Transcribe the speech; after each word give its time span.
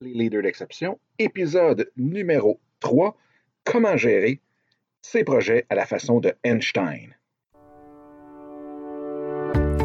les 0.00 0.14
leaders 0.14 0.42
d'exception, 0.42 0.98
épisode 1.18 1.90
numéro 1.96 2.58
3, 2.80 3.14
comment 3.64 3.96
gérer 3.96 4.40
ses 5.02 5.24
projets 5.24 5.66
à 5.68 5.74
la 5.74 5.84
façon 5.84 6.20
de 6.20 6.32
Einstein. 6.42 7.14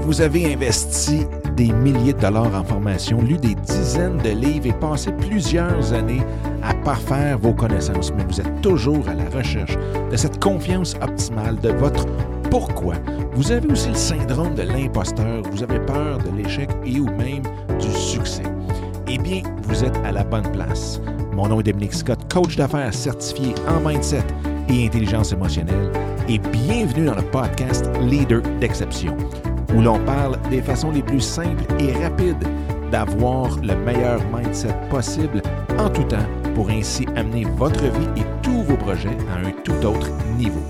Vous 0.01 0.21
avez 0.21 0.54
investi 0.54 1.25
des 1.57 1.71
milliers 1.71 2.13
de 2.13 2.20
dollars 2.20 2.54
en 2.54 2.63
formation, 2.63 3.21
lu 3.21 3.38
des 3.38 3.55
dizaines 3.55 4.20
de 4.20 4.29
livres 4.29 4.67
et 4.67 4.79
passé 4.79 5.12
plusieurs 5.12 5.93
années 5.93 6.21
à 6.63 6.73
parfaire 6.73 7.39
vos 7.39 7.54
connaissances, 7.54 8.13
mais 8.13 8.23
vous 8.23 8.39
êtes 8.39 8.61
toujours 8.61 9.09
à 9.09 9.16
la 9.16 9.27
recherche 9.29 9.75
de 10.11 10.16
cette 10.16 10.41
confiance 10.41 10.95
optimale 11.02 11.59
de 11.59 11.70
votre 11.70 12.05
pourquoi. 12.50 12.95
Vous 13.34 13.52
avez 13.52 13.70
aussi 13.70 13.89
le 13.89 13.95
syndrome 13.95 14.54
de 14.55 14.61
l'imposteur, 14.61 15.41
vous 15.50 15.63
avez 15.63 15.79
peur 15.79 16.20
de 16.20 16.29
l'échec 16.38 16.70
et 16.86 17.00
ou 17.00 17.07
même 17.18 17.43
du 17.79 17.91
succès 17.91 18.43
eh 19.07 19.17
bien, 19.17 19.41
vous 19.63 19.83
êtes 19.83 19.97
à 20.03 20.11
la 20.11 20.23
bonne 20.23 20.49
place. 20.51 20.99
Mon 21.33 21.47
nom 21.47 21.59
est 21.59 21.63
Dominique 21.63 21.93
Scott, 21.93 22.19
coach 22.33 22.55
d'affaires 22.55 22.93
certifié 22.93 23.54
en 23.68 23.87
mindset 23.87 24.23
et 24.69 24.86
intelligence 24.86 25.32
émotionnelle, 25.32 25.91
et 26.27 26.39
bienvenue 26.39 27.05
dans 27.05 27.15
le 27.15 27.21
podcast 27.21 27.89
Leader 28.01 28.41
d'exception, 28.60 29.15
où 29.75 29.82
l'on 29.82 29.99
parle 29.99 30.37
des 30.49 30.61
façons 30.61 30.91
les 30.91 31.04
plus 31.04 31.21
simples 31.21 31.63
et 31.79 31.91
rapides 31.93 32.44
d'avoir 32.91 33.59
le 33.61 33.75
meilleur 33.75 34.22
mindset 34.33 34.73
possible 34.89 35.41
en 35.77 35.89
tout 35.89 36.03
temps 36.03 36.17
pour 36.55 36.69
ainsi 36.69 37.05
amener 37.16 37.45
votre 37.58 37.83
vie 37.83 38.22
et 38.22 38.25
tous 38.41 38.63
vos 38.63 38.77
projets 38.77 39.17
à 39.31 39.47
un 39.47 39.52
tout 39.63 39.85
autre 39.85 40.09
niveau. 40.38 40.61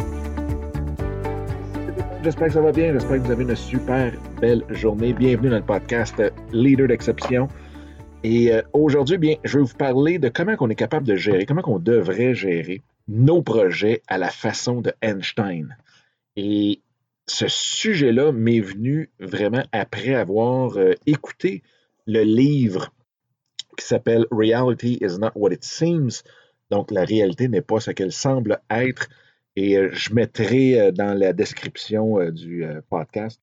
J'espère 2.24 2.48
que 2.48 2.54
ça 2.54 2.62
va 2.62 2.72
bien, 2.72 2.92
j'espère 2.92 3.18
que 3.18 3.28
vous 3.28 3.32
avez 3.32 3.44
une 3.44 3.56
super 3.56 4.12
belle 4.42 4.64
journée. 4.72 5.14
Bienvenue 5.14 5.50
dans 5.50 5.58
le 5.58 5.62
podcast 5.62 6.22
Leader 6.52 6.88
d'exception. 6.88 7.48
Et 8.28 8.52
euh, 8.52 8.64
aujourd'hui, 8.74 9.20
bien, 9.20 9.36
je 9.44 9.60
vais 9.60 9.64
vous 9.64 9.78
parler 9.78 10.18
de 10.18 10.30
comment 10.30 10.56
on 10.60 10.68
est 10.72 10.76
capable 10.76 11.06
de 11.06 11.16
gérer, 11.16 11.46
comment 11.46 11.62
on 11.68 11.78
devrait 11.78 12.34
gérer 12.34 12.82
nos 13.08 13.44
projets 13.44 14.02
à 14.08 14.18
la 14.18 14.32
façon 14.32 14.82
de 14.82 14.92
Einstein. 15.04 15.78
Et 16.36 16.82
ce 17.28 17.48
sujet-là 17.48 18.32
m'est 18.32 18.62
venu 18.62 19.12
vraiment 19.20 19.62
après 19.72 20.16
avoir 20.16 20.76
euh, 20.76 20.96
écouté 21.06 21.62
le 22.08 22.24
livre 22.24 22.92
qui 23.78 23.86
s'appelle 23.86 24.26
Reality 24.32 24.98
is 25.02 25.20
not 25.20 25.30
what 25.36 25.52
it 25.52 25.64
seems. 25.64 26.24
Donc, 26.72 26.90
la 26.90 27.06
réalité 27.06 27.48
n'est 27.48 27.62
pas 27.62 27.80
ce 27.80 27.92
qu'elle 27.92 28.12
semble 28.12 28.60
être. 28.72 29.08
Et 29.56 29.78
euh, 29.78 29.92
je 29.94 30.12
mettrai 30.16 30.92
dans 30.94 31.14
la 31.14 31.32
description 31.32 32.32
du 32.32 32.66
podcast 32.90 33.40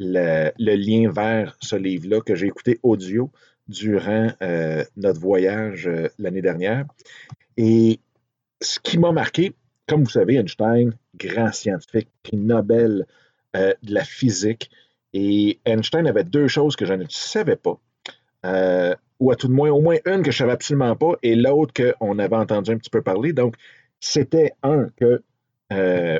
le, 0.00 0.50
lien 0.58 1.08
vers 1.08 1.56
ce 1.60 1.76
livre-là 1.76 2.20
que 2.20 2.34
j'ai 2.34 2.48
écouté 2.48 2.80
audio 2.82 3.30
durant 3.68 4.32
euh, 4.42 4.84
notre 4.96 5.20
voyage 5.20 5.86
euh, 5.86 6.08
l'année 6.18 6.42
dernière. 6.42 6.86
Et 7.56 8.00
ce 8.60 8.80
qui 8.80 8.98
m'a 8.98 9.12
marqué, 9.12 9.54
comme 9.86 10.04
vous 10.04 10.10
savez, 10.10 10.36
Einstein, 10.36 10.94
grand 11.16 11.52
scientifique, 11.52 12.08
prix 12.22 12.36
Nobel 12.36 13.06
euh, 13.56 13.74
de 13.82 13.94
la 13.94 14.04
physique. 14.04 14.70
Et 15.12 15.58
Einstein 15.64 16.06
avait 16.06 16.24
deux 16.24 16.48
choses 16.48 16.76
que 16.76 16.84
je 16.84 16.94
ne 16.94 17.04
savais 17.08 17.56
pas. 17.56 17.78
ou 19.20 19.30
à 19.32 19.36
tout 19.36 19.48
de 19.48 19.52
moins, 19.52 19.70
au 19.70 19.80
moins 19.80 19.96
une 20.06 20.22
que 20.22 20.30
je 20.30 20.36
ne 20.36 20.46
savais 20.46 20.52
absolument 20.52 20.94
pas, 20.96 21.14
et 21.22 21.34
l'autre 21.34 21.72
qu'on 21.74 22.18
avait 22.18 22.36
entendu 22.36 22.70
un 22.70 22.78
petit 22.78 22.90
peu 22.90 23.02
parler. 23.02 23.32
Donc, 23.32 23.56
c'était 24.00 24.52
un 24.62 24.88
que, 24.96 25.22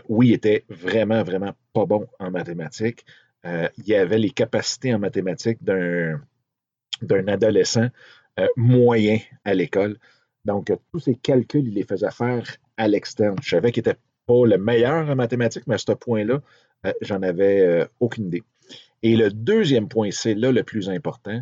oui, 0.09 0.33
était 0.33 0.65
vraiment, 0.69 1.23
vraiment 1.23 1.53
pas 1.73 1.87
bon 1.87 2.07
en 2.19 2.31
mathématiques. 2.31 3.05
il 3.45 3.95
avait 3.95 4.19
les 4.19 4.31
capacités 4.31 4.93
en 4.95 4.99
mathématiques 4.99 5.63
d'un 5.63 6.21
d'un 7.03 7.27
adolescent 7.29 7.89
euh, 8.39 8.47
moyen 8.57 9.19
à 9.45 9.55
l'école. 9.55 9.99
Donc, 10.45 10.73
tous 10.93 11.01
ces 11.01 11.15
calculs, 11.15 11.67
il 11.67 11.75
les 11.75 11.85
faisait 11.85 12.11
faire 12.11 12.57
à 12.77 12.89
l'externe. 12.89 13.37
Je 13.43 13.51
savais 13.51 13.73
qu'il 13.73 13.83
n'était 13.83 13.99
pas 14.27 14.47
le 14.47 14.59
meilleur 14.59 15.09
en 15.09 15.17
mathématiques, 15.17 15.67
mais 15.67 15.75
à 15.75 15.79
ce 15.79 15.93
point-là, 15.93 16.41
euh, 16.87 16.93
j'en 17.01 17.23
avais 17.23 17.61
euh, 17.61 17.87
aucune 18.01 18.27
idée. 18.27 18.43
Et 19.03 19.17
le 19.17 19.31
deuxième 19.31 19.89
point, 19.89 20.11
c'est 20.11 20.35
là 20.35 20.53
le 20.53 20.63
plus 20.63 20.89
important, 20.89 21.41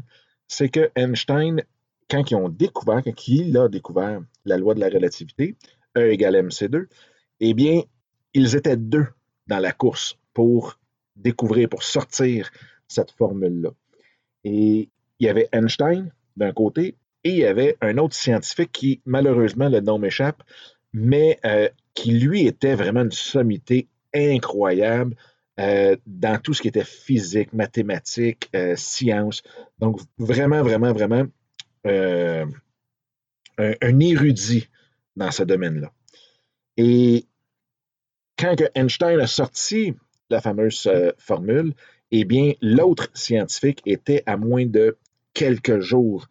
c'est 0.49 0.69
que 0.69 0.91
Einstein, 0.95 1.63
quand 2.11 2.31
ils 2.31 2.37
ont 2.37 2.49
découvert, 2.49 3.03
quand 3.03 3.29
il 3.29 3.57
a 3.57 3.69
découvert 3.69 4.21
la 4.45 4.57
loi 4.57 4.75
de 4.75 4.81
la 4.81 4.89
relativité, 4.89 5.57
E 5.97 6.11
égale 6.11 6.37
mc2, 6.37 6.87
eh 7.41 7.55
bien, 7.55 7.83
ils 8.35 8.55
étaient 8.55 8.77
deux 8.77 9.07
dans 9.47 9.59
la 9.59 9.73
course 9.73 10.19
pour 10.35 10.79
découvrir, 11.17 11.69
pour 11.69 11.83
sortir 11.83 12.51
cette 12.87 13.11
formule-là. 13.13 13.71
Et 14.45 14.91
il 15.19 15.27
y 15.27 15.29
avait 15.29 15.49
Einstein 15.53 16.13
d'un 16.37 16.53
côté 16.53 16.97
et 17.25 17.31
il 17.31 17.37
y 17.39 17.45
avait 17.45 17.77
un 17.81 17.99
autre 17.99 18.15
scientifique 18.15 18.71
qui, 18.73 19.01
malheureusement, 19.05 19.69
le 19.69 19.81
nom 19.81 19.99
m'échappe, 19.99 20.43
mais 20.93 21.41
euh, 21.45 21.69
qui, 21.95 22.13
lui, 22.13 22.47
était 22.47 22.75
vraiment 22.75 23.03
une 23.03 23.11
sommité 23.11 23.89
incroyable 24.15 25.17
euh, 25.59 25.97
dans 26.07 26.41
tout 26.41 26.55
ce 26.55 26.63
qui 26.63 26.69
était 26.69 26.85
physique, 26.85 27.53
mathématiques, 27.53 28.49
euh, 28.55 28.77
sciences. 28.77 29.43
Donc, 29.79 30.01
vraiment, 30.19 30.63
vraiment, 30.63 30.93
vraiment 30.93 31.25
un, 31.85 32.47
un, 33.59 34.01
érudit 34.01 34.69
dans 35.17 35.31
ce 35.31 35.43
domaine-là. 35.43 35.93
Et 36.77 37.27
quand 38.39 38.63
Einstein 38.75 39.19
a 39.19 39.27
sorti 39.27 39.95
la 40.31 40.41
fameuse 40.41 40.89
formule, 41.19 41.73
eh 42.11 42.25
bien, 42.25 42.53
l'autre 42.61 43.09
scientifique 43.15 43.83
était 43.85 44.23
à 44.27 44.37
moins 44.37 44.67
de 44.67 44.97
quelques 45.37 45.81
jours 45.81 46.27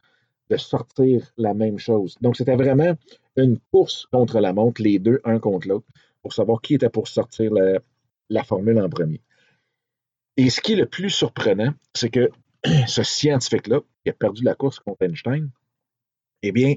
de 0.49 0.57
sortir 0.57 1.31
la 1.37 1.53
même 1.53 1.77
chose. 1.77 2.17
Donc, 2.21 2.35
c'était 2.35 2.55
vraiment 2.55 2.95
une 3.37 3.59
course 3.71 4.07
contre 4.11 4.39
la 4.39 4.51
montre, 4.51 4.81
les 4.81 4.97
deux, 4.97 5.21
un 5.23 5.39
contre 5.39 5.67
l'autre, 5.67 5.85
pour 6.23 6.33
savoir 6.33 6.59
qui 6.61 6.73
était 6.73 6.89
pour 6.89 7.07
sortir 7.07 7.51
la, 8.29 8.43
formule 8.43 8.79
en 8.79 8.89
premier. 8.89 9.21
Et 10.37 10.49
ce 10.49 10.59
qui 10.59 10.73
est 10.73 10.77
le 10.77 10.87
plus 10.87 11.11
surprenant, 11.11 11.73
c'est 11.93 12.09
que 12.09 12.31
ce 12.87 13.03
scientifique-là, 13.03 13.81
qui 14.03 14.09
a 14.09 14.13
perdu 14.13 14.43
la 14.43 14.55
course 14.55 14.79
contre 14.79 15.03
Einstein, 15.03 15.51
eh 16.41 16.51
bien, 16.51 16.75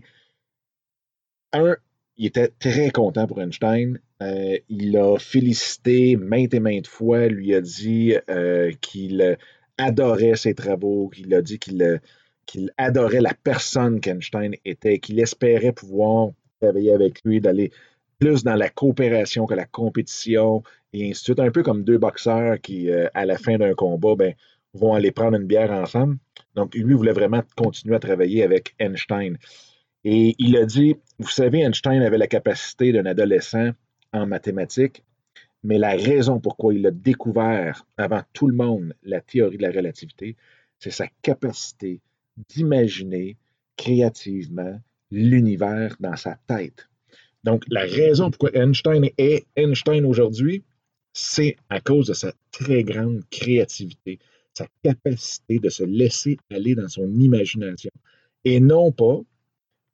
un, 1.54 1.76
il 2.18 2.26
était 2.26 2.48
très 2.48 2.90
content 2.90 3.26
pour 3.26 3.40
Einstein. 3.40 3.98
Euh, 4.20 4.58
il 4.68 4.92
l'a 4.92 5.18
félicité 5.18 6.16
maintes 6.16 6.52
et 6.52 6.60
maintes 6.60 6.88
fois, 6.88 7.28
lui 7.28 7.54
a 7.54 7.62
dit 7.62 8.16
euh, 8.28 8.70
qu'il 8.82 9.38
adorait 9.78 10.36
ses 10.36 10.54
travaux, 10.54 11.08
qu'il 11.08 11.32
a 11.34 11.42
dit 11.42 11.58
qu'il 11.58 12.00
qu'il 12.46 12.72
adorait 12.78 13.20
la 13.20 13.34
personne 13.34 14.00
qu'Einstein 14.00 14.54
était, 14.64 14.98
qu'il 14.98 15.20
espérait 15.20 15.72
pouvoir 15.72 16.30
travailler 16.60 16.92
avec 16.92 17.20
lui, 17.24 17.40
d'aller 17.40 17.70
plus 18.18 18.42
dans 18.42 18.54
la 18.54 18.70
coopération 18.70 19.46
que 19.46 19.54
la 19.54 19.66
compétition, 19.66 20.62
et 20.92 21.10
ainsi 21.10 21.20
de 21.20 21.24
suite. 21.24 21.40
Un 21.40 21.50
peu 21.50 21.62
comme 21.62 21.84
deux 21.84 21.98
boxeurs 21.98 22.58
qui, 22.60 22.90
euh, 22.90 23.06
à 23.14 23.26
la 23.26 23.38
fin 23.38 23.58
d'un 23.58 23.74
combat, 23.74 24.16
ben, 24.16 24.34
vont 24.74 24.94
aller 24.94 25.12
prendre 25.12 25.36
une 25.36 25.46
bière 25.46 25.70
ensemble. 25.70 26.16
Donc, 26.54 26.74
lui 26.74 26.94
voulait 26.94 27.12
vraiment 27.12 27.42
continuer 27.56 27.96
à 27.96 28.00
travailler 28.00 28.42
avec 28.42 28.74
Einstein. 28.78 29.36
Et 30.04 30.34
il 30.38 30.56
a 30.56 30.64
dit, 30.64 30.96
vous 31.18 31.28
savez, 31.28 31.60
Einstein 31.60 32.02
avait 32.02 32.18
la 32.18 32.26
capacité 32.26 32.92
d'un 32.92 33.06
adolescent 33.06 33.70
en 34.12 34.26
mathématiques, 34.26 35.04
mais 35.62 35.78
la 35.78 35.90
raison 35.90 36.40
pourquoi 36.40 36.74
il 36.74 36.86
a 36.86 36.90
découvert 36.90 37.86
avant 37.96 38.22
tout 38.32 38.46
le 38.46 38.56
monde 38.56 38.94
la 39.02 39.20
théorie 39.20 39.56
de 39.56 39.62
la 39.62 39.72
relativité, 39.72 40.36
c'est 40.78 40.90
sa 40.90 41.08
capacité 41.22 42.00
d'imaginer 42.48 43.36
créativement 43.76 44.80
l'univers 45.10 45.96
dans 46.00 46.16
sa 46.16 46.38
tête. 46.46 46.88
Donc, 47.44 47.64
la 47.68 47.82
raison 47.82 48.30
pourquoi 48.30 48.50
Einstein 48.54 49.08
est 49.16 49.46
Einstein 49.56 50.04
aujourd'hui, 50.04 50.64
c'est 51.12 51.56
à 51.68 51.80
cause 51.80 52.08
de 52.08 52.14
sa 52.14 52.32
très 52.50 52.84
grande 52.84 53.22
créativité, 53.30 54.18
sa 54.54 54.66
capacité 54.82 55.58
de 55.58 55.68
se 55.68 55.84
laisser 55.84 56.38
aller 56.50 56.74
dans 56.74 56.88
son 56.88 57.08
imagination 57.18 57.90
et 58.44 58.60
non 58.60 58.92
pas 58.92 59.20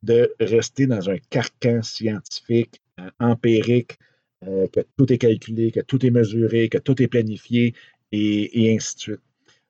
de 0.03 0.33
rester 0.39 0.85
dans 0.85 1.09
un 1.09 1.17
carcan 1.29 1.81
scientifique, 1.81 2.81
euh, 2.99 3.09
empirique, 3.19 3.97
euh, 4.47 4.67
que 4.67 4.81
tout 4.97 5.11
est 5.11 5.17
calculé, 5.17 5.71
que 5.71 5.79
tout 5.79 6.05
est 6.05 6.11
mesuré, 6.11 6.69
que 6.69 6.77
tout 6.77 7.01
est 7.01 7.07
planifié 7.07 7.73
et 8.11 8.73
ainsi 8.73 8.95
de 8.95 8.99
suite. 8.99 9.21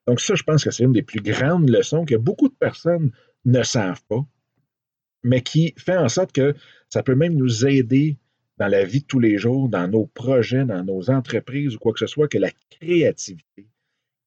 Donc 0.06 0.20
ça, 0.20 0.34
je 0.34 0.42
pense 0.42 0.64
que 0.64 0.70
c'est 0.70 0.84
une 0.84 0.92
des 0.92 1.02
plus 1.02 1.20
grandes 1.20 1.68
leçons 1.68 2.04
que 2.04 2.14
beaucoup 2.14 2.48
de 2.48 2.54
personnes 2.54 3.10
ne 3.44 3.62
savent 3.62 4.02
pas, 4.08 4.24
mais 5.24 5.42
qui 5.42 5.74
fait 5.76 5.96
en 5.96 6.08
sorte 6.08 6.32
que 6.32 6.54
ça 6.88 7.02
peut 7.02 7.16
même 7.16 7.34
nous 7.34 7.66
aider 7.66 8.16
dans 8.58 8.68
la 8.68 8.84
vie 8.84 9.00
de 9.00 9.06
tous 9.06 9.18
les 9.18 9.36
jours, 9.36 9.68
dans 9.68 9.88
nos 9.88 10.06
projets, 10.06 10.64
dans 10.64 10.84
nos 10.84 11.10
entreprises 11.10 11.74
ou 11.74 11.78
quoi 11.78 11.92
que 11.92 11.98
ce 11.98 12.06
soit, 12.06 12.28
que 12.28 12.38
la 12.38 12.50
créativité 12.70 13.68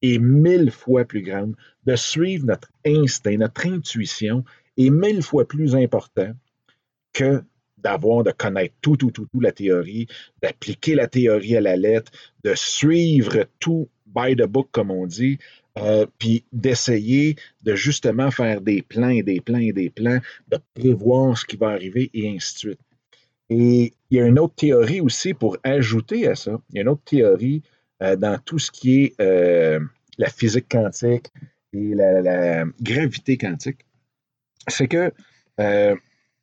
est 0.02 0.18
mille 0.18 0.70
fois 0.70 1.04
plus 1.04 1.22
grande, 1.22 1.56
de 1.84 1.96
suivre 1.96 2.46
notre 2.46 2.70
instinct, 2.86 3.36
notre 3.36 3.66
intuition 3.66 4.44
est 4.76 4.90
mille 4.90 5.22
fois 5.22 5.46
plus 5.46 5.74
important 5.74 6.32
que 7.12 7.42
d'avoir, 7.82 8.24
de 8.24 8.30
connaître 8.30 8.74
tout, 8.80 8.96
tout, 8.96 9.10
tout, 9.10 9.26
tout 9.32 9.40
la 9.40 9.52
théorie, 9.52 10.06
d'appliquer 10.42 10.94
la 10.94 11.06
théorie 11.06 11.56
à 11.56 11.60
la 11.60 11.76
lettre, 11.76 12.12
de 12.44 12.52
suivre 12.54 13.46
tout 13.58 13.88
by 14.06 14.34
the 14.36 14.46
book, 14.46 14.68
comme 14.72 14.90
on 14.90 15.06
dit, 15.06 15.38
euh, 15.78 16.06
puis 16.18 16.44
d'essayer 16.52 17.36
de 17.62 17.74
justement 17.74 18.30
faire 18.30 18.60
des 18.60 18.82
plans 18.82 19.08
et 19.08 19.22
des 19.22 19.40
plans 19.40 19.58
et 19.58 19.72
des 19.72 19.90
plans, 19.90 20.18
de 20.48 20.58
prévoir 20.74 21.38
ce 21.38 21.44
qui 21.44 21.56
va 21.56 21.68
arriver 21.68 22.10
et 22.12 22.28
ainsi 22.28 22.54
de 22.54 22.58
suite. 22.58 22.80
Et 23.50 23.92
il 24.10 24.18
y 24.18 24.20
a 24.20 24.26
une 24.26 24.38
autre 24.38 24.54
théorie 24.54 25.00
aussi 25.00 25.34
pour 25.34 25.58
ajouter 25.62 26.26
à 26.26 26.34
ça. 26.34 26.60
Il 26.70 26.76
y 26.76 26.78
a 26.78 26.82
une 26.82 26.88
autre 26.88 27.04
théorie 27.04 27.62
euh, 28.02 28.16
dans 28.16 28.38
tout 28.38 28.58
ce 28.58 28.70
qui 28.70 29.04
est 29.04 29.20
euh, 29.20 29.80
la 30.18 30.28
physique 30.28 30.66
quantique 30.68 31.26
et 31.72 31.94
la, 31.94 32.64
gravité 32.80 33.36
quantique. 33.36 33.84
C'est 34.68 34.88
que 34.88 35.12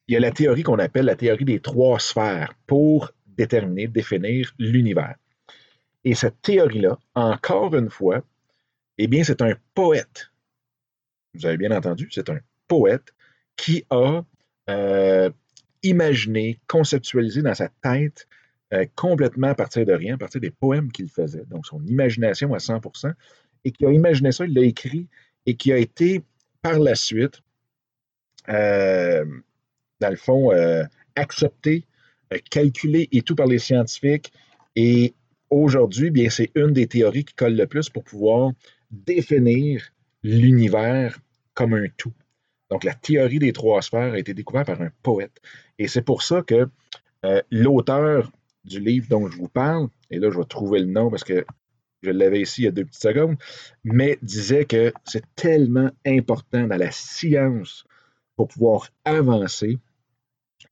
il 0.08 0.14
y 0.14 0.18
a 0.18 0.20
la 0.20 0.32
théorie 0.32 0.64
qu'on 0.64 0.80
appelle 0.80 1.06
la 1.06 1.16
théorie 1.16 1.46
des 1.46 1.60
trois 1.60 2.00
sphères 2.00 2.54
pour 2.66 3.12
déterminer, 3.26 3.88
définir 3.88 4.54
l'univers. 4.58 5.16
Et 6.04 6.16
cette 6.16 6.42
théorie-là, 6.42 6.98
encore 7.16 7.76
une 7.76 7.90
fois, 7.90 8.24
eh 8.98 9.08
bien, 9.08 9.24
c'est 9.24 9.42
un 9.42 9.54
poète. 9.74 10.32
Vous 11.34 11.46
avez 11.46 11.58
bien 11.58 11.72
entendu, 11.72 12.08
c'est 12.12 12.30
un 12.30 12.40
poète 12.68 13.14
qui 13.56 13.86
a 13.90 14.24
euh, 14.70 15.30
imaginé, 15.84 16.60
conceptualisé 16.68 17.42
dans 17.42 17.54
sa 17.54 17.70
tête 17.82 18.28
euh, 18.74 18.86
complètement 18.96 19.48
à 19.48 19.56
partir 19.56 19.86
de 19.86 19.94
rien, 19.94 20.16
à 20.16 20.18
partir 20.18 20.42
des 20.42 20.52
poèmes 20.52 20.92
qu'il 20.92 21.10
faisait, 21.10 21.46
donc 21.46 21.66
son 21.66 21.84
imagination 21.86 22.54
à 22.54 22.58
100%, 22.58 23.14
et 23.64 23.72
qui 23.72 23.86
a 23.86 23.92
imaginé 23.92 24.32
ça, 24.32 24.46
il 24.46 24.54
l'a 24.54 24.64
écrit, 24.64 25.08
et 25.46 25.56
qui 25.56 25.72
a 25.72 25.78
été 25.78 26.22
par 26.62 26.80
la 26.80 26.96
suite, 26.96 27.42
euh, 28.50 29.26
dans 30.00 30.10
le 30.10 30.16
fond, 30.16 30.52
accepté, 31.16 31.86
calculé 32.50 33.08
et 33.12 33.22
tout 33.22 33.36
par 33.36 33.48
les 33.48 33.60
scientifiques, 33.60 34.32
et 34.76 35.16
aujourd'hui, 35.50 36.12
bien, 36.12 36.30
c'est 36.30 36.52
une 36.56 36.72
des 36.72 36.88
théories 36.88 37.26
qui 37.26 37.34
colle 37.34 37.56
le 37.56 37.68
plus 37.68 37.90
pour 37.90 38.04
pouvoir 38.04 38.52
définir 38.92 39.90
l'univers 40.24 41.18
comme 41.54 41.74
un 41.74 41.88
tout. 41.98 42.14
Donc, 42.70 42.84
la 42.84 42.94
théorie 42.94 43.40
des 43.40 43.54
trois 43.54 43.82
sphères 43.82 44.14
a 44.14 44.20
été 44.20 44.34
découverte 44.34 44.68
par 44.68 44.82
un 44.82 44.92
poète. 45.02 45.42
Et 45.80 45.88
c'est 45.88 46.02
pour 46.02 46.22
ça 46.22 46.42
que 46.42 46.68
euh, 47.26 47.42
l'auteur 47.50 48.32
du 48.66 48.80
livre 48.80 49.08
dont 49.10 49.28
je 49.28 49.38
vous 49.38 49.48
parle, 49.48 49.88
et 50.12 50.20
là, 50.20 50.30
je 50.30 50.38
vais 50.38 50.46
trouver 50.46 50.80
le 50.80 50.86
nom 50.86 51.10
parce 51.10 51.24
que 51.24 51.46
je 52.04 52.12
l'avais 52.12 52.42
ici 52.42 52.62
il 52.62 52.66
y 52.66 52.68
a 52.68 52.72
deux 52.72 52.86
petites 52.86 53.02
secondes, 53.02 53.38
mais 53.84 54.20
disait 54.22 54.66
que 54.66 54.94
c'est 55.06 55.24
tellement 55.36 55.90
important 56.06 56.68
dans 56.68 56.78
la 56.78 56.92
science 56.92 57.86
pour 58.38 58.48
pouvoir 58.48 58.90
avancer 59.04 59.78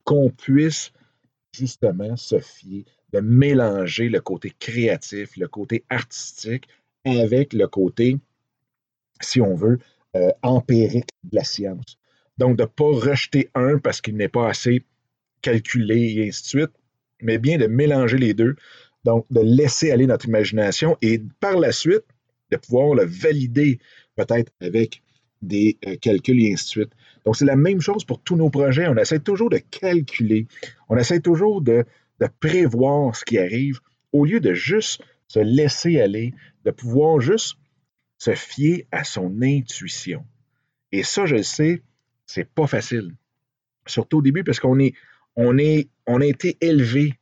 qu'on 0.04 0.30
puisse 0.30 0.92
justement 1.52 2.16
se 2.16 2.38
fier, 2.38 2.84
de 3.12 3.20
mélanger 3.20 4.08
le 4.08 4.20
côté 4.20 4.52
créatif, 4.58 5.36
le 5.36 5.48
côté 5.48 5.84
artistique 5.90 6.68
avec 7.04 7.52
le 7.52 7.66
côté, 7.66 8.18
si 9.20 9.40
on 9.40 9.54
veut, 9.54 9.78
euh, 10.16 10.30
empirique 10.42 11.08
de 11.24 11.36
la 11.36 11.44
science. 11.44 11.98
Donc, 12.38 12.56
de 12.56 12.62
ne 12.62 12.66
pas 12.66 12.84
rejeter 12.84 13.50
un 13.54 13.78
parce 13.78 14.00
qu'il 14.00 14.16
n'est 14.16 14.28
pas 14.28 14.48
assez 14.48 14.84
calculé 15.42 16.14
et 16.16 16.28
ainsi 16.28 16.42
de 16.42 16.48
suite, 16.48 16.70
mais 17.22 17.38
bien 17.38 17.58
de 17.58 17.66
mélanger 17.66 18.18
les 18.18 18.34
deux. 18.34 18.56
Donc, 19.04 19.26
de 19.30 19.40
laisser 19.40 19.90
aller 19.90 20.06
notre 20.06 20.26
imagination 20.26 20.96
et 21.00 21.20
par 21.40 21.58
la 21.58 21.72
suite, 21.72 22.04
de 22.50 22.56
pouvoir 22.56 22.94
le 22.94 23.04
valider 23.04 23.78
peut-être 24.16 24.52
avec 24.60 25.02
des 25.42 25.78
euh, 25.86 25.96
calculs 25.96 26.40
et 26.40 26.52
ainsi 26.52 26.64
de 26.64 26.68
suite. 26.68 26.92
Donc, 27.26 27.34
c'est 27.36 27.44
la 27.44 27.56
même 27.56 27.80
chose 27.80 28.04
pour 28.04 28.22
tous 28.22 28.36
nos 28.36 28.50
projets. 28.50 28.86
On 28.86 28.96
essaie 28.96 29.18
toujours 29.18 29.50
de 29.50 29.58
calculer, 29.58 30.46
on 30.88 30.96
essaie 30.96 31.20
toujours 31.20 31.60
de, 31.60 31.84
prévoir 32.40 33.14
ce 33.14 33.24
qui 33.24 33.36
arrive 33.36 33.80
au 34.12 34.24
lieu 34.24 34.40
de 34.40 34.54
juste 34.54 35.02
se 35.28 35.40
laisser 35.40 36.00
aller, 36.00 36.32
de 36.64 36.70
pouvoir 36.70 37.20
juste 37.20 37.58
se 38.16 38.34
fier 38.34 38.86
à 38.92 39.04
son 39.04 39.42
intuition. 39.42 40.24
Et 40.92 41.02
ça, 41.02 41.26
je 41.26 41.36
le 41.36 41.42
sais, 41.42 41.82
c'est 42.24 42.48
pas 42.48 42.68
facile. 42.68 43.12
Surtout 43.86 44.18
au 44.18 44.22
début, 44.22 44.44
parce 44.44 44.60
qu'on 44.60 44.78
est, 44.78 44.94
on 45.34 45.58
est, 45.58 45.88
a 46.06 46.24
été 46.24 46.56
élevé 46.60 47.14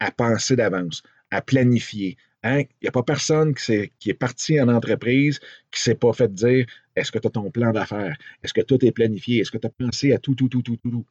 à 0.00 0.10
penser 0.10 0.56
d'avance, 0.56 1.02
à 1.30 1.40
planifier. 1.40 2.16
Hein? 2.46 2.60
Il 2.60 2.84
n'y 2.84 2.88
a 2.88 2.92
pas 2.92 3.02
personne 3.02 3.54
qui 3.54 3.72
est, 4.10 4.14
parti 4.14 4.60
en 4.60 4.68
entreprise 4.68 5.40
qui 5.70 5.80
ne 5.80 5.82
s'est 5.82 5.94
pas 5.94 6.12
fait 6.12 6.32
dire 6.32 6.66
est-ce 6.94 7.10
que 7.10 7.18
tu 7.18 7.26
as 7.26 7.30
ton 7.30 7.50
plan 7.50 7.72
d'affaires? 7.72 8.16
Est-ce 8.42 8.54
que 8.54 8.60
tout 8.60 8.84
est 8.84 8.92
planifié? 8.92 9.40
Est-ce 9.40 9.50
que 9.50 9.58
tu 9.58 9.66
as 9.66 9.70
pensé 9.70 10.12
à 10.12 10.18
tout, 10.18 10.34
tout, 10.34 10.48
tout, 10.48 10.62
tout, 10.62 10.76
tout, 10.76 10.90
tout? 10.90 11.06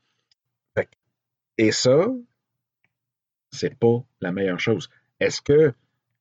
Et 1.58 1.72
ça, 1.72 2.08
c'est 3.52 3.76
pas 3.76 4.04
la 4.22 4.32
meilleure 4.32 4.60
chose. 4.60 4.90
Est-ce 5.20 5.42
que 5.42 5.74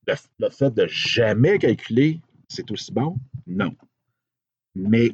le, 0.07 0.49
fait 0.49 0.73
de 0.73 0.87
jamais 0.87 1.59
calculer, 1.59 2.19
c'est 2.47 2.69
aussi 2.71 2.91
bon? 2.91 3.17
Non. 3.47 3.75
Mais 4.75 5.11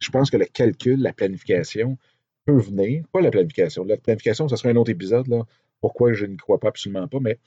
je 0.00 0.10
pense 0.10 0.30
que 0.30 0.36
le 0.36 0.46
calcul, 0.46 1.00
la 1.00 1.12
planification 1.12 1.98
peut 2.46 2.58
venir, 2.58 3.04
pas 3.12 3.20
la 3.20 3.30
planification, 3.30 3.84
la 3.84 3.96
planification, 3.96 4.48
ce 4.48 4.56
serait 4.56 4.70
un 4.70 4.76
autre 4.76 4.90
épisode, 4.90 5.26
là, 5.28 5.44
pourquoi 5.80 6.12
je 6.12 6.26
n'y 6.26 6.36
crois 6.36 6.58
pas 6.58 6.68
absolument 6.68 7.08
pas, 7.08 7.20
mais 7.20 7.38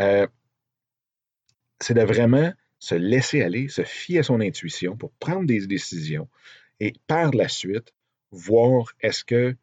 euh, 0.00 0.26
c'est 1.82 1.94
de 1.94 2.02
vraiment 2.02 2.52
se 2.78 2.94
laisser 2.94 3.42
aller, 3.42 3.68
se 3.68 3.82
fier 3.82 4.20
à 4.20 4.22
son 4.22 4.40
intuition 4.40 4.96
pour 4.96 5.12
prendre 5.12 5.46
des 5.46 5.66
décisions 5.66 6.28
et 6.80 6.94
par 7.06 7.32
la 7.32 7.48
suite, 7.48 7.92
voir 8.32 8.92
est-ce 9.00 9.24
que 9.24 9.54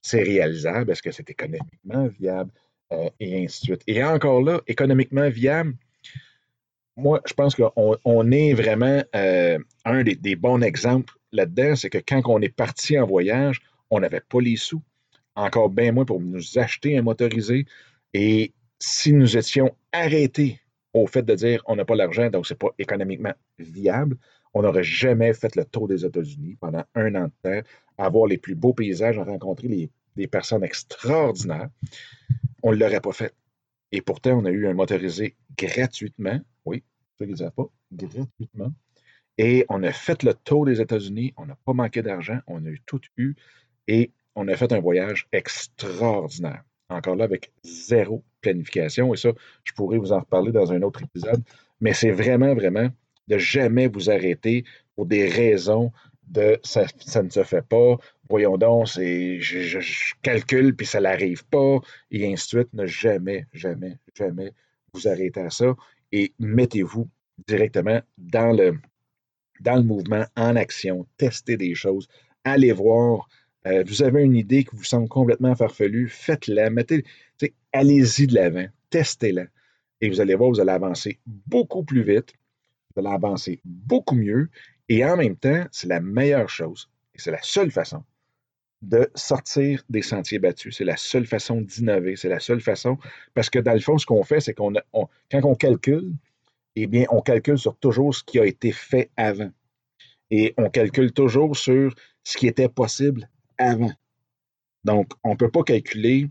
c'est 0.00 0.22
réalisable, 0.22 0.90
est-ce 0.90 1.02
que 1.02 1.10
c'est 1.10 1.28
économiquement 1.28 2.06
viable, 2.06 2.50
euh, 2.92 3.10
et 3.20 3.44
ainsi 3.44 3.60
de 3.60 3.64
suite. 3.66 3.82
Et 3.86 4.02
encore 4.02 4.42
là, 4.42 4.60
économiquement 4.66 5.28
viable, 5.28 5.74
moi, 6.96 7.20
je 7.26 7.34
pense 7.34 7.54
qu'on 7.56 8.30
est 8.30 8.54
vraiment 8.54 9.02
euh, 9.16 9.58
un 9.84 10.02
des, 10.04 10.36
bons 10.36 10.62
exemples 10.62 11.12
là-dedans, 11.32 11.74
c'est 11.74 11.90
que 11.90 11.98
quand 11.98 12.22
on 12.26 12.40
est 12.40 12.54
parti 12.54 12.98
en 12.98 13.06
voyage, 13.06 13.60
on 13.90 14.00
n'avait 14.00 14.20
pas 14.20 14.40
les 14.40 14.56
sous, 14.56 14.82
encore 15.34 15.70
bien 15.70 15.92
moins 15.92 16.04
pour 16.04 16.20
nous 16.20 16.58
acheter 16.58 16.96
un 16.96 17.02
motorisé. 17.02 17.66
Et 18.12 18.52
si 18.78 19.12
nous 19.12 19.36
étions 19.36 19.74
arrêtés 19.92 20.60
au 20.94 21.06
fait 21.06 21.22
de 21.22 21.34
dire 21.34 21.62
on 21.66 21.76
n'a 21.76 21.84
pas 21.84 21.96
l'argent, 21.96 22.30
donc 22.30 22.46
ce 22.46 22.54
n'est 22.54 22.58
pas 22.58 22.70
économiquement 22.78 23.34
viable, 23.58 24.16
on 24.54 24.62
n'aurait 24.62 24.84
jamais 24.84 25.34
fait 25.34 25.54
le 25.56 25.64
tour 25.64 25.88
des 25.88 26.06
États-Unis 26.06 26.56
pendant 26.60 26.84
un 26.94 27.14
an 27.16 27.24
de 27.24 27.32
temps, 27.42 27.68
avoir 27.98 28.26
les 28.26 28.38
plus 28.38 28.54
beaux 28.54 28.72
paysages, 28.72 29.18
rencontrer 29.18 29.90
des 30.16 30.26
personnes 30.28 30.62
extraordinaires. 30.62 31.68
On 32.62 32.70
ne 32.70 32.76
l'aurait 32.76 33.00
pas 33.00 33.12
fait. 33.12 33.34
Et 33.90 34.00
pourtant, 34.00 34.38
on 34.38 34.44
a 34.44 34.50
eu 34.50 34.66
un 34.66 34.74
motorisé 34.74 35.36
gratuitement. 35.58 36.40
Oui, 36.64 36.82
ceux 37.18 37.26
qui 37.26 37.32
ne 37.32 37.36
savent 37.36 37.52
pas, 37.52 37.68
gratuitement. 37.92 38.72
Et 39.36 39.66
on 39.68 39.82
a 39.82 39.92
fait 39.92 40.22
le 40.22 40.34
tour 40.34 40.64
des 40.64 40.80
États-Unis. 40.80 41.34
On 41.36 41.46
n'a 41.46 41.56
pas 41.64 41.72
manqué 41.72 42.02
d'argent. 42.02 42.38
On 42.46 42.64
a 42.64 42.68
eu 42.68 42.80
tout 42.86 43.00
eu. 43.16 43.34
Et 43.88 44.12
on 44.36 44.46
a 44.48 44.56
fait 44.56 44.72
un 44.72 44.80
voyage 44.80 45.26
extraordinaire. 45.32 46.62
Encore 46.94 47.16
là, 47.16 47.24
avec 47.24 47.52
zéro 47.62 48.22
planification. 48.40 49.12
Et 49.14 49.16
ça, 49.16 49.30
je 49.64 49.72
pourrais 49.72 49.98
vous 49.98 50.12
en 50.12 50.20
reparler 50.20 50.52
dans 50.52 50.72
un 50.72 50.82
autre 50.82 51.02
épisode. 51.02 51.42
Mais 51.80 51.92
c'est 51.92 52.10
vraiment, 52.10 52.54
vraiment 52.54 52.88
de 53.28 53.38
jamais 53.38 53.88
vous 53.88 54.10
arrêter 54.10 54.64
pour 54.94 55.06
des 55.06 55.28
raisons 55.28 55.92
de 56.28 56.58
ça, 56.62 56.86
ne 57.22 57.28
se 57.28 57.44
fait 57.44 57.66
pas, 57.66 57.96
voyons 58.30 58.56
donc, 58.56 58.86
je, 58.86 59.38
je, 59.40 60.14
calcule 60.22 60.74
puis 60.74 60.86
ça 60.86 61.00
n'arrive 61.00 61.44
pas, 61.46 61.80
et 62.10 62.32
ainsi 62.32 62.56
de 62.56 62.60
suite. 62.60 62.72
Ne 62.72 62.86
jamais, 62.86 63.46
jamais, 63.52 63.98
jamais 64.14 64.52
vous 64.92 65.06
arrêter 65.08 65.40
à 65.40 65.50
ça 65.50 65.74
et 66.12 66.32
mettez-vous 66.38 67.08
directement 67.48 68.00
dans 68.16 68.52
le, 68.52 68.78
dans 69.60 69.76
le 69.76 69.82
mouvement, 69.82 70.24
en 70.36 70.56
action, 70.56 71.06
testez 71.16 71.56
des 71.56 71.74
choses, 71.74 72.08
allez 72.44 72.72
voir. 72.72 73.28
Euh, 73.66 73.82
vous 73.86 74.02
avez 74.02 74.22
une 74.22 74.36
idée 74.36 74.64
qui 74.64 74.76
vous 74.76 74.84
semble 74.84 75.08
complètement 75.08 75.54
farfelue, 75.54 76.08
faites-la, 76.08 76.70
mettez, 76.70 77.04
allez-y 77.72 78.26
de 78.26 78.34
l'avant, 78.34 78.66
testez-la. 78.90 79.46
Et 80.00 80.10
vous 80.10 80.20
allez 80.20 80.34
voir, 80.34 80.50
vous 80.50 80.60
allez 80.60 80.72
avancer 80.72 81.18
beaucoup 81.26 81.82
plus 81.82 82.02
vite, 82.02 82.34
vous 82.94 83.00
allez 83.00 83.14
avancer 83.14 83.60
beaucoup 83.64 84.16
mieux, 84.16 84.50
et 84.88 85.04
en 85.04 85.16
même 85.16 85.36
temps, 85.36 85.64
c'est 85.72 85.88
la 85.88 86.00
meilleure 86.00 86.50
chose, 86.50 86.90
et 87.14 87.18
c'est 87.18 87.30
la 87.30 87.42
seule 87.42 87.70
façon 87.70 88.04
de 88.88 89.10
sortir 89.14 89.82
des 89.88 90.02
sentiers 90.02 90.38
battus. 90.38 90.76
C'est 90.76 90.84
la 90.84 90.96
seule 90.96 91.26
façon 91.26 91.60
d'innover. 91.60 92.16
C'est 92.16 92.28
la 92.28 92.40
seule 92.40 92.60
façon. 92.60 92.98
Parce 93.32 93.50
que 93.50 93.58
dans 93.58 93.72
le 93.72 93.80
fond, 93.80 93.98
ce 93.98 94.06
qu'on 94.06 94.22
fait, 94.24 94.40
c'est 94.40 94.54
qu'on 94.54 94.74
quand 94.92 95.44
on 95.44 95.54
calcule, 95.54 96.12
eh 96.76 96.86
bien, 96.86 97.06
on 97.10 97.20
calcule 97.20 97.58
sur 97.58 97.76
toujours 97.76 98.14
ce 98.14 98.22
qui 98.22 98.38
a 98.38 98.44
été 98.44 98.72
fait 98.72 99.10
avant. 99.16 99.50
Et 100.30 100.54
on 100.58 100.68
calcule 100.68 101.12
toujours 101.12 101.56
sur 101.56 101.94
ce 102.24 102.36
qui 102.36 102.46
était 102.46 102.68
possible 102.68 103.28
avant. 103.58 103.92
Donc, 104.84 105.12
on 105.22 105.30
ne 105.30 105.36
peut 105.36 105.50
pas 105.50 105.62
calculer 105.62 106.28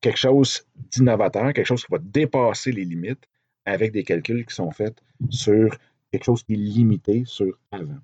quelque 0.00 0.18
chose 0.18 0.66
d'innovateur, 0.74 1.52
quelque 1.52 1.66
chose 1.66 1.84
qui 1.84 1.92
va 1.92 1.98
dépasser 1.98 2.72
les 2.72 2.84
limites 2.84 3.24
avec 3.64 3.92
des 3.92 4.04
calculs 4.04 4.46
qui 4.46 4.54
sont 4.54 4.70
faits 4.70 4.96
sur 5.30 5.76
quelque 6.10 6.24
chose 6.24 6.42
qui 6.42 6.54
est 6.54 6.56
limité 6.56 7.24
sur 7.26 7.58
avant. 7.70 7.98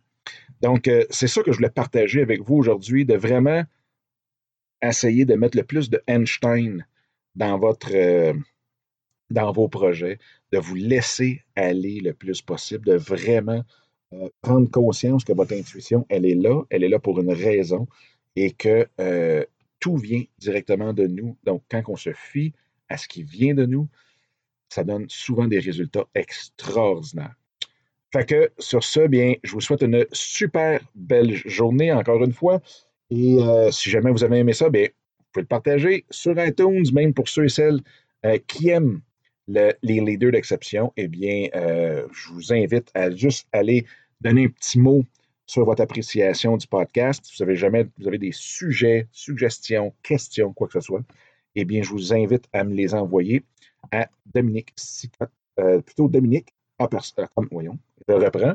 Donc, 0.61 0.89
euh, 0.89 1.05
c'est 1.11 1.27
ça 1.27 1.43
que 1.43 1.53
je 1.53 1.57
voulais 1.57 1.71
partager 1.71 2.23
avec 2.23 2.41
vous 2.43 2.57
aujourd'hui, 2.57 3.05
de 3.05 3.15
vraiment 3.15 3.65
essayer 4.83 5.25
de 5.25 5.35
mettre 5.35 5.57
le 5.57 5.65
plus 5.65 5.91
de 5.91 6.03
Einstein 6.07 6.87
dans, 7.35 7.59
votre, 7.59 7.95
euh, 7.95 8.35
dans 9.31 9.53
vos 9.53 9.69
projets, 9.69 10.19
de 10.53 10.59
vous 10.59 10.75
laisser 10.75 11.43
aller 11.57 12.01
le 12.01 12.13
plus 12.13 12.43
possible, 12.43 12.87
de 12.87 12.95
vraiment 12.95 13.65
euh, 14.13 14.29
prendre 14.43 14.71
conscience 14.71 15.25
que 15.25 15.33
votre 15.33 15.55
intuition, 15.55 16.07
elle 16.09 16.27
est 16.27 16.35
là, 16.35 16.63
elle 16.71 16.85
est 16.85 16.89
là 16.89 16.99
pour 16.99 17.21
une 17.21 17.33
raison 17.33 17.87
et 18.37 18.53
que 18.53 18.87
euh, 19.01 19.45
tout 19.81 19.97
vient 19.97 20.25
directement 20.39 20.93
de 20.93 21.07
nous. 21.07 21.37
Donc, 21.45 21.63
quand 21.71 21.83
on 21.89 21.97
se 21.97 22.13
fie 22.13 22.53
à 22.89 22.97
ce 22.97 23.09
qui 23.09 23.23
vient 23.23 23.55
de 23.55 23.67
nous, 23.67 23.89
ça 24.69 24.85
donne 24.85 25.07
souvent 25.09 25.47
des 25.47 25.61
résultats 25.61 26.07
extraordinaires. 26.15 27.35
Fait 28.13 28.27
que 28.27 28.51
sur 28.59 28.85
ce, 28.85 29.07
bien, 29.07 29.35
je 29.43 29.53
vous 29.53 29.61
souhaite 29.61 29.83
une 29.83 30.07
super 30.13 30.81
belle 30.95 31.35
journée 31.35 31.93
encore 31.93 32.23
une 32.25 32.33
fois. 32.33 32.61
Et 33.11 33.39
euh, 33.41 33.71
si 33.71 33.91
jamais 33.91 34.11
vous 34.11 34.25
avez 34.25 34.39
aimé 34.39 34.53
ça, 34.53 34.71
bien, 34.71 34.85
vous 34.85 35.25
pouvez 35.33 35.43
le 35.43 35.49
partager 35.49 36.05
sur 36.11 36.39
iTunes, 36.39 36.85
même 36.93 37.13
pour 37.13 37.29
ceux 37.29 37.45
et 37.45 37.49
celles 37.49 37.81
qui 38.47 38.71
aiment 38.71 39.03
les 39.47 39.77
leaders 40.01 40.33
d'exception, 40.33 40.93
eh 40.97 41.09
bien, 41.09 41.49
euh, 41.55 42.07
je 42.13 42.33
vous 42.33 42.53
invite 42.53 42.91
à 42.95 43.11
juste 43.11 43.47
aller 43.53 43.87
donner 44.21 44.47
un 44.47 44.49
petit 44.49 44.79
mot 44.79 45.05
sur 45.47 45.65
votre 45.65 45.83
appréciation 45.83 46.57
du 46.57 46.67
podcast. 46.67 47.25
Si 47.25 47.37
vous 47.37 47.43
avez 47.43 47.57
jamais, 47.57 47.87
vous 47.99 48.09
avez 48.09 48.19
des 48.19 48.33
sujets, 48.33 49.09
suggestions, 49.13 49.95
questions, 50.03 50.53
quoi 50.53 50.69
que 50.69 50.75
ce 50.75 50.81
soit, 50.81 51.03
eh 51.55 51.65
bien, 51.65 51.83
je 51.83 51.91
vous 51.91 52.13
invite 52.13 52.47
à 52.53 52.65
me 52.65 52.75
les 52.75 52.95
envoyer 52.95 53.45
à 53.93 54.09
Dominique 54.27 54.73
Sicotte, 54.77 55.31
euh, 55.61 55.81
plutôt 55.81 56.09
Dominique, 56.09 56.55
ah, 56.79 56.89
comme, 56.89 57.49
voyons, 57.51 57.79
je 58.09 58.15
reprends, 58.15 58.55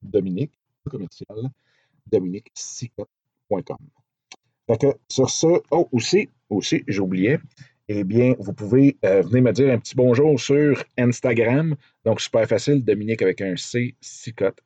Dominique, 0.00 0.52
commercial, 0.88 1.50
dominiquesicotte.com. 2.06 3.78
Fait 4.66 4.80
que 4.80 4.86
sur 5.08 5.28
ce, 5.28 5.60
oh, 5.70 5.88
aussi, 5.92 6.28
aussi, 6.48 6.84
j'oubliais, 6.86 7.38
eh 7.88 8.04
bien, 8.04 8.34
vous 8.38 8.52
pouvez 8.52 8.96
euh, 9.04 9.22
venir 9.22 9.42
me 9.42 9.52
dire 9.52 9.72
un 9.72 9.78
petit 9.78 9.94
bonjour 9.94 10.38
sur 10.38 10.82
Instagram. 10.98 11.74
Donc, 12.04 12.20
super 12.20 12.46
facile, 12.46 12.84
Dominique 12.84 13.22
avec 13.22 13.40
un 13.40 13.56
C, 13.56 13.94
Sicotte, 14.00 14.60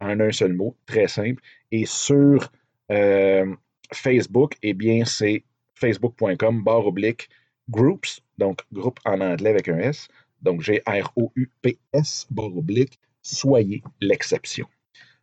en 0.00 0.20
un 0.20 0.32
seul 0.32 0.52
mot, 0.52 0.76
très 0.86 1.08
simple. 1.08 1.42
Et 1.72 1.86
sur 1.86 2.50
euh, 2.90 3.54
Facebook, 3.92 4.56
eh 4.62 4.74
bien, 4.74 5.04
c'est 5.04 5.44
facebook.com, 5.74 6.62
barre 6.62 6.86
oblique, 6.86 7.28
groups, 7.68 8.20
donc 8.38 8.60
groupe 8.72 8.98
en 9.04 9.20
anglais 9.20 9.50
avec 9.50 9.68
un 9.68 9.78
S. 9.78 10.08
Donc, 10.42 10.62
G-R-O-U-P-S, 10.62 12.26
barre 12.30 12.56
oblique, 12.56 12.98
soyez 13.22 13.82
l'exception. 14.00 14.66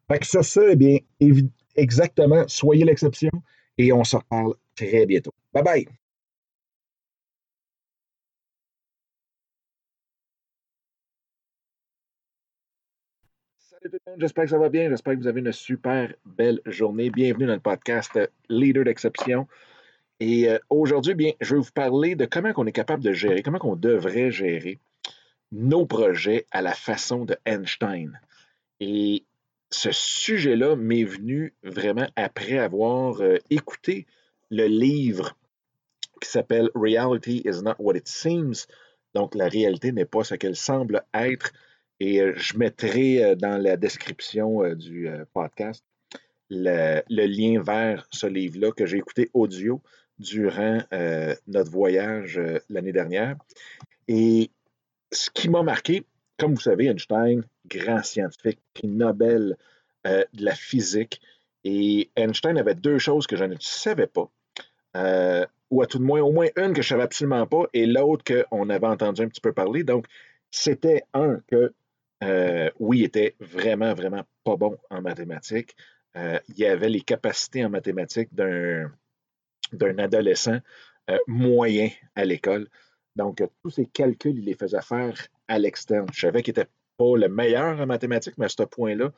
Fait 0.08 0.20
que 0.20 0.26
sur 0.26 0.44
ça, 0.44 0.62
eh 0.70 0.76
bien, 0.76 0.98
exactement, 1.76 2.46
soyez 2.48 2.84
l'exception 2.84 3.32
et 3.78 3.92
on 3.94 4.04
se 4.04 4.18
reparle 4.18 4.54
très 4.76 5.06
bientôt. 5.06 5.34
Bye 5.54 5.64
bye! 5.64 6.03
Tout 13.84 13.90
le 13.92 14.12
monde, 14.12 14.22
j'espère 14.22 14.46
que 14.46 14.50
ça 14.50 14.58
va 14.58 14.70
bien. 14.70 14.90
J'espère 14.90 15.14
que 15.14 15.20
vous 15.20 15.28
avez 15.28 15.42
une 15.42 15.52
super 15.52 16.14
belle 16.24 16.62
journée. 16.66 17.10
Bienvenue 17.10 17.48
dans 17.48 17.54
le 17.54 17.60
podcast 17.60 18.18
Leader 18.48 18.86
d'exception. 18.86 19.46
Et 20.22 20.50
euh, 20.50 20.58
aujourd'hui, 20.70 21.16
bien, 21.16 21.34
je 21.42 21.56
vais 21.56 21.62
vous 21.62 21.72
parler 21.74 22.16
de 22.16 22.24
comment 22.24 22.54
on 22.56 22.66
est 22.66 22.72
capable 22.72 23.04
de 23.04 23.12
gérer, 23.12 23.44
comment 23.44 23.60
on 23.64 23.76
devrait 23.76 24.32
gérer 24.32 24.80
nos 25.52 25.86
projets 25.86 26.46
à 26.52 26.62
la 26.62 26.74
façon 26.74 27.26
de 27.26 27.36
Einstein. 27.46 28.22
Et 28.80 29.26
ce 29.70 29.90
sujet-là 29.92 30.78
m'est 30.78 31.04
venu 31.04 31.54
vraiment 31.64 32.08
après 32.16 32.60
avoir 32.60 33.20
euh, 33.20 33.40
écouté 33.50 34.08
le 34.50 34.68
livre 34.68 35.36
qui 36.22 36.30
s'appelle 36.30 36.70
Reality 36.74 37.42
is 37.44 37.62
not 37.62 37.76
what 37.80 37.98
it 37.98 38.08
seems. 38.08 38.66
Donc, 39.14 39.36
la 39.36 39.50
réalité 39.50 39.92
n'est 39.92 40.06
pas 40.06 40.24
ce 40.24 40.36
qu'elle 40.36 40.56
semble 40.56 41.04
être. 41.14 41.52
Et 42.00 42.22
euh, 42.22 42.34
je 42.36 42.58
mettrai 42.58 43.24
euh, 43.24 43.36
dans 43.36 43.62
la 43.62 43.78
description 43.78 44.64
euh, 44.64 44.76
du 44.76 45.10
podcast 45.34 45.84
le, 46.50 47.02
lien 47.10 47.62
vers 47.62 48.08
ce 48.12 48.28
livre-là 48.28 48.72
que 48.72 48.86
j'ai 48.86 48.98
écouté 48.98 49.30
audio 49.34 49.82
durant 50.20 50.82
notre 51.48 51.72
voyage 51.72 52.40
l'année 52.70 52.92
dernière. 52.92 53.36
Et 54.08 54.52
ce 55.12 55.32
qui 55.32 55.50
m'a 55.50 55.64
marqué, 55.64 56.06
comme 56.38 56.54
vous 56.54 56.62
savez, 56.62 56.86
Einstein, 56.86 57.44
grand 57.66 58.04
scientifique, 58.04 58.60
prix 58.76 58.88
Nobel 58.88 59.58
de 60.06 60.26
la 60.38 60.54
physique. 60.54 61.20
Et 61.64 62.12
Einstein 62.16 62.58
avait 62.60 62.76
deux 62.76 63.00
choses 63.00 63.26
que 63.26 63.36
je 63.36 63.46
ne 63.46 63.56
savais 63.60 64.08
pas. 64.08 64.30
ou 65.72 65.82
à 65.82 65.88
tout 65.88 65.98
de 65.98 66.04
moins, 66.04 66.22
au 66.22 66.32
moins 66.32 66.50
une 66.56 66.74
que 66.74 66.84
je 66.84 66.88
ne 66.88 66.90
savais 66.90 67.04
absolument 67.04 67.48
pas, 67.48 67.66
et 67.74 67.88
l'autre 67.88 68.24
qu'on 68.24 68.70
avait 68.70 68.88
entendu 68.88 69.24
un 69.24 69.28
petit 69.28 69.42
peu 69.42 69.54
parler. 69.54 69.84
Donc, 69.84 70.06
c'était 70.52 71.04
un 71.16 71.40
que 71.48 71.74
euh, 72.24 72.70
oui, 72.80 73.00
il 73.00 73.04
était 73.06 73.36
vraiment, 73.40 73.94
vraiment 73.94 74.24
pas 74.44 74.56
bon 74.56 74.78
en 74.90 75.02
mathématiques. 75.02 75.76
Euh, 76.16 76.40
il 76.56 76.66
avait 76.66 76.90
les 76.90 77.02
capacités 77.02 77.66
en 77.66 77.70
mathématiques 77.70 78.34
d'un, 78.34 78.90
adolescent 79.98 80.60
euh, 81.10 81.18
moyen 81.28 81.90
à 82.16 82.26
l'école. 82.26 82.68
Donc, 83.16 83.44
tous 83.64 83.70
ces 83.70 83.86
calculs, 83.86 84.38
il 84.38 84.46
les 84.46 84.56
faisait 84.56 84.82
faire 84.82 85.14
à 85.48 85.60
l'externe. 85.60 86.08
Je 86.14 86.22
savais 86.22 86.42
qu'il 86.44 86.54
n'était 86.56 86.70
pas 86.98 87.18
le 87.18 87.28
meilleur 87.28 87.80
en 87.80 87.86
mathématiques, 87.86 88.38
mais 88.38 88.46
à 88.46 88.50
ce 88.50 88.64
point-là, 88.64 89.12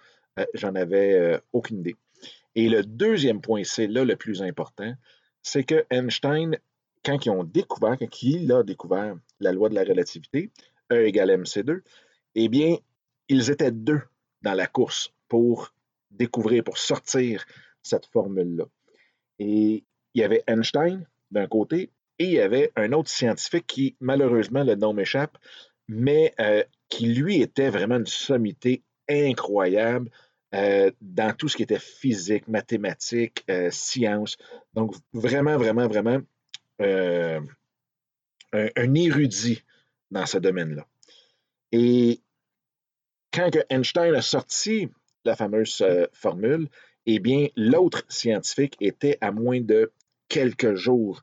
j'en 0.54 0.76
avais 0.76 1.40
aucune 1.54 1.80
idée. 1.80 1.96
Et 2.56 2.68
le 2.68 2.84
deuxième 2.84 3.42
point, 3.42 3.64
c'est 3.64 3.88
là 3.88 4.04
le 4.04 4.16
plus 4.18 4.42
important, 4.42 4.94
c'est 5.42 5.64
que 5.64 5.86
Einstein, 5.90 6.58
quand 7.06 7.26
ils 7.26 7.30
ont 7.30 7.44
découvert, 7.44 7.98
quand 7.98 8.24
il 8.24 8.52
a 8.52 8.64
découvert 8.64 9.16
la 9.40 9.52
loi 9.54 9.70
de 9.70 9.76
la 9.76 9.84
relativité, 9.84 10.52
E 10.92 11.06
égale 11.06 11.32
mc2, 11.32 11.82
eh 12.36 12.50
bien, 12.50 12.78
ils 13.30 13.52
étaient 13.52 13.72
deux 13.72 14.02
dans 14.42 14.54
la 14.54 14.68
course 14.68 15.14
pour 15.28 15.74
découvrir, 16.12 16.64
pour 16.64 16.78
sortir 16.78 17.46
cette 17.82 18.06
formule-là. 18.08 18.66
Et 19.40 19.84
il 20.14 20.22
y 20.22 20.24
avait 20.24 20.44
Einstein 20.48 21.08
d'un 21.32 21.48
côté 21.48 21.92
et 22.20 22.26
il 22.26 22.32
y 22.32 22.40
avait 22.40 22.72
un 22.76 22.94
autre 22.94 23.10
scientifique 23.10 23.68
qui, 23.68 23.96
malheureusement, 24.00 24.64
le 24.64 24.76
nom 24.76 24.94
m'échappe, 24.94 25.38
mais 25.88 26.34
euh, 26.40 26.64
qui, 26.90 27.14
lui, 27.14 27.42
était 27.42 27.70
vraiment 27.70 27.98
une 27.98 28.06
sommité 28.06 28.84
incroyable 29.10 30.10
euh, 30.54 30.92
dans 31.02 31.36
tout 31.36 31.50
ce 31.50 31.58
qui 31.58 31.64
était 31.64 31.80
physique, 31.80 32.48
mathématiques, 32.48 33.44
euh, 33.50 33.70
sciences. 33.72 34.38
Donc, 34.74 34.96
vraiment, 35.14 35.58
vraiment, 35.58 35.88
vraiment 35.88 36.20
un, 36.80 37.42
un, 38.54 38.94
érudit 38.94 39.64
dans 40.12 40.26
ce 40.26 40.38
domaine-là. 40.38 40.86
Et 41.72 42.22
quand 43.36 43.52
Einstein 43.70 44.16
a 44.16 44.22
sorti 44.22 44.90
la 45.26 45.36
fameuse 45.36 45.82
euh, 45.82 46.08
formule, 46.14 46.70
eh 47.06 47.20
bien, 47.20 47.48
l'autre 47.58 48.04
scientifique 48.08 48.78
était 48.80 49.18
à 49.20 49.32
moins 49.32 49.60
de 49.60 49.92
quelques 50.30 50.76
jours 50.76 51.22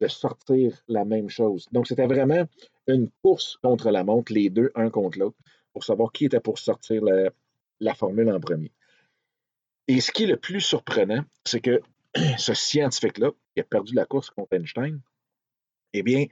de 0.00 0.08
sortir 0.08 0.82
la 0.88 1.04
même 1.04 1.28
chose. 1.28 1.68
Donc, 1.70 1.86
c'était 1.86 2.06
vraiment 2.06 2.48
une 2.86 3.10
course 3.22 3.58
contre 3.62 3.90
la 3.90 4.04
montre, 4.04 4.32
les 4.32 4.48
deux, 4.48 4.72
un 4.74 4.88
contre 4.88 5.18
l'autre, 5.18 5.36
pour 5.72 5.84
savoir 5.84 6.12
qui 6.12 6.24
était 6.24 6.40
pour 6.40 6.58
sortir 6.58 7.04
la, 7.04 7.30
la 7.80 7.94
formule 7.94 8.30
en 8.30 8.40
premier. 8.40 8.72
Et 9.86 10.00
ce 10.00 10.10
qui 10.12 10.24
est 10.24 10.28
le 10.28 10.38
plus 10.38 10.60
surprenant, 10.60 11.24
c'est 11.44 11.60
que 11.60 11.82
ce 12.38 12.54
scientifique-là, 12.54 13.32
qui 13.54 13.60
a 13.60 13.64
perdu 13.64 13.94
la 13.94 14.06
course 14.06 14.30
contre 14.30 14.54
Einstein, 14.54 15.00
eh 15.92 16.02
bien, 16.02 16.24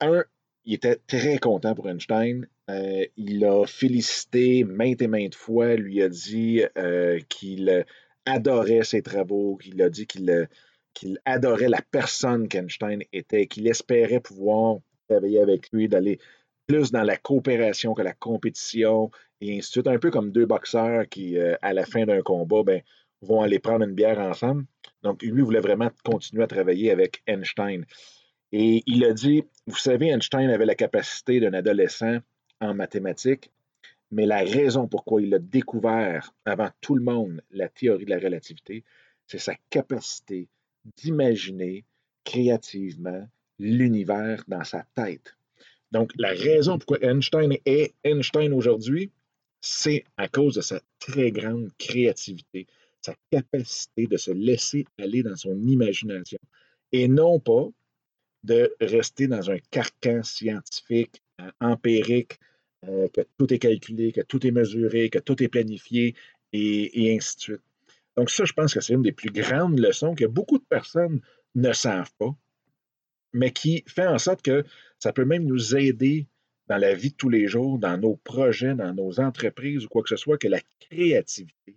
un, 0.00 0.24
il 0.64 0.74
était 0.74 0.96
très 1.06 1.38
content 1.38 1.74
pour 1.74 1.88
Einstein. 1.88 2.46
Euh, 2.70 3.04
il 3.16 3.44
a 3.44 3.66
félicité 3.66 4.64
maintes 4.64 5.02
et 5.02 5.08
maintes 5.08 5.34
fois, 5.34 5.74
lui 5.74 6.02
a 6.02 6.08
dit 6.08 6.62
euh, 6.78 7.18
qu'il 7.28 7.84
adorait 8.26 8.84
ses 8.84 9.02
travaux, 9.02 9.56
qu'il 9.56 9.80
a 9.82 9.90
dit 9.90 10.06
qu'il 10.06 10.48
adorait 11.24 11.68
la 11.68 11.82
personne 11.90 12.48
qu'Einstein 12.48 13.02
était, 13.12 13.46
qu'il 13.46 13.66
espérait 13.66 14.20
pouvoir 14.20 14.78
travailler 15.08 15.40
avec 15.40 15.70
lui, 15.72 15.88
d'aller 15.88 16.18
plus 16.66 16.92
dans 16.92 17.02
la 17.02 17.16
coopération 17.16 17.94
que 17.94 18.02
la 18.02 18.12
compétition, 18.12 19.10
et 19.40 19.56
ainsi 19.56 19.70
de 19.70 19.72
suite. 19.72 19.88
Un 19.88 19.98
peu 19.98 20.10
comme 20.10 20.30
deux 20.30 20.46
boxeurs 20.46 21.08
qui, 21.08 21.38
euh, 21.38 21.56
à 21.62 21.72
la 21.72 21.84
fin 21.84 22.04
d'un 22.04 22.22
combat, 22.22 22.62
ben, 22.62 22.82
vont 23.22 23.42
aller 23.42 23.58
prendre 23.58 23.84
une 23.84 23.94
bière 23.94 24.18
ensemble. 24.18 24.64
Donc, 25.02 25.22
lui 25.22 25.42
voulait 25.42 25.60
vraiment 25.60 25.90
continuer 26.04 26.44
à 26.44 26.46
travailler 26.46 26.90
avec 26.90 27.22
Einstein. 27.26 27.84
Et 28.52 28.82
il 28.86 29.04
a 29.04 29.12
dit, 29.12 29.44
vous 29.66 29.76
savez, 29.76 30.08
Einstein 30.08 30.50
avait 30.50 30.66
la 30.66 30.74
capacité 30.74 31.40
d'un 31.40 31.54
adolescent 31.54 32.18
en 32.60 32.74
mathématiques, 32.74 33.50
mais 34.10 34.26
la 34.26 34.40
raison 34.40 34.88
pourquoi 34.88 35.22
il 35.22 35.34
a 35.34 35.38
découvert 35.38 36.34
avant 36.44 36.70
tout 36.80 36.94
le 36.94 37.02
monde 37.02 37.42
la 37.50 37.68
théorie 37.68 38.04
de 38.04 38.10
la 38.10 38.18
relativité, 38.18 38.84
c'est 39.26 39.38
sa 39.38 39.54
capacité 39.70 40.48
d'imaginer 40.96 41.84
créativement 42.24 43.28
l'univers 43.58 44.44
dans 44.48 44.64
sa 44.64 44.84
tête. 44.94 45.36
Donc, 45.92 46.12
la 46.16 46.30
raison 46.30 46.78
pourquoi 46.78 46.98
Einstein 47.02 47.56
est 47.64 47.94
Einstein 48.04 48.52
aujourd'hui, 48.52 49.10
c'est 49.60 50.04
à 50.16 50.28
cause 50.28 50.54
de 50.54 50.60
sa 50.60 50.80
très 50.98 51.30
grande 51.30 51.70
créativité, 51.78 52.66
sa 53.02 53.14
capacité 53.30 54.06
de 54.06 54.16
se 54.16 54.30
laisser 54.30 54.84
aller 54.98 55.22
dans 55.22 55.36
son 55.36 55.56
imagination. 55.66 56.38
Et 56.92 57.08
non 57.08 57.38
pas 57.38 57.68
de 58.42 58.74
rester 58.80 59.26
dans 59.26 59.50
un 59.50 59.58
carcan 59.70 60.22
scientifique, 60.22 61.22
euh, 61.40 61.50
empirique, 61.60 62.38
euh, 62.88 63.08
que 63.08 63.20
tout 63.38 63.52
est 63.52 63.58
calculé, 63.58 64.12
que 64.12 64.22
tout 64.22 64.46
est 64.46 64.50
mesuré, 64.50 65.10
que 65.10 65.18
tout 65.18 65.42
est 65.42 65.48
planifié, 65.48 66.14
et, 66.52 67.14
ainsi 67.14 67.36
de 67.36 67.40
suite. 67.40 67.62
Donc 68.16 68.30
ça, 68.30 68.44
je 68.44 68.52
pense 68.52 68.74
que 68.74 68.80
c'est 68.80 68.94
une 68.94 69.02
des 69.02 69.12
plus 69.12 69.30
grandes 69.30 69.78
leçons 69.78 70.14
que 70.14 70.24
beaucoup 70.24 70.58
de 70.58 70.64
personnes 70.64 71.20
ne 71.54 71.72
savent 71.72 72.12
pas, 72.18 72.34
mais 73.32 73.52
qui 73.52 73.84
fait 73.86 74.06
en 74.06 74.18
sorte 74.18 74.42
que 74.42 74.64
ça 74.98 75.12
peut 75.12 75.24
même 75.24 75.44
nous 75.44 75.76
aider 75.76 76.26
dans 76.68 76.78
la 76.78 76.94
vie 76.94 77.10
de 77.10 77.16
tous 77.16 77.28
les 77.28 77.46
jours, 77.48 77.78
dans 77.78 77.98
nos 77.98 78.16
projets, 78.16 78.74
dans 78.74 78.94
nos 78.94 79.20
entreprises 79.20 79.84
ou 79.84 79.88
quoi 79.88 80.02
que 80.02 80.08
ce 80.08 80.16
soit, 80.16 80.38
que 80.38 80.48
la 80.48 80.60
créativité 80.80 81.76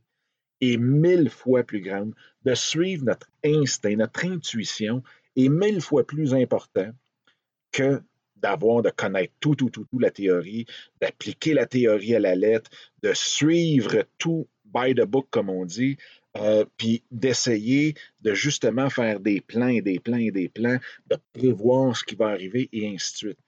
est 0.61 0.77
mille 0.77 1.29
fois 1.29 1.63
plus 1.63 1.81
grande, 1.81 2.13
de 2.43 2.53
suivre 2.53 3.05
notre 3.05 3.29
instinct, 3.43 3.95
notre 3.95 4.25
intuition 4.25 5.03
est 5.35 5.49
mille 5.49 5.81
fois 5.81 6.05
plus 6.05 6.33
important 6.33 6.91
que 7.71 8.01
d'avoir, 8.43 8.83
de 8.83 8.89
connaître 8.89 9.33
tout, 9.39 9.55
tout, 9.55 9.69
tout, 9.69 9.85
tout 9.85 9.99
la 9.99 10.11
théorie, 10.11 10.65
d'appliquer 11.01 11.53
la 11.53 11.65
théorie 11.65 12.15
à 12.15 12.19
la 12.19 12.35
lettre, 12.35 12.69
de 13.01 13.11
suivre 13.13 14.03
tout 14.17 14.47
by 14.65 14.93
the 14.93 15.05
book, 15.05 15.27
comme 15.31 15.49
on 15.49 15.65
dit, 15.65 15.97
euh, 16.37 16.65
puis 16.77 17.03
d'essayer 17.11 17.95
de 18.21 18.33
justement 18.33 18.89
faire 18.89 19.19
des 19.19 19.39
plans 19.39 19.67
et 19.67 19.81
des 19.81 19.99
plans 19.99 20.17
et 20.17 20.31
des 20.31 20.49
plans, 20.49 20.77
de 21.09 21.17
prévoir 21.31 21.95
ce 21.95 22.03
qui 22.03 22.15
va 22.15 22.27
arriver 22.27 22.69
et 22.73 22.87
ainsi 22.87 23.13
de 23.13 23.17
suite. 23.17 23.39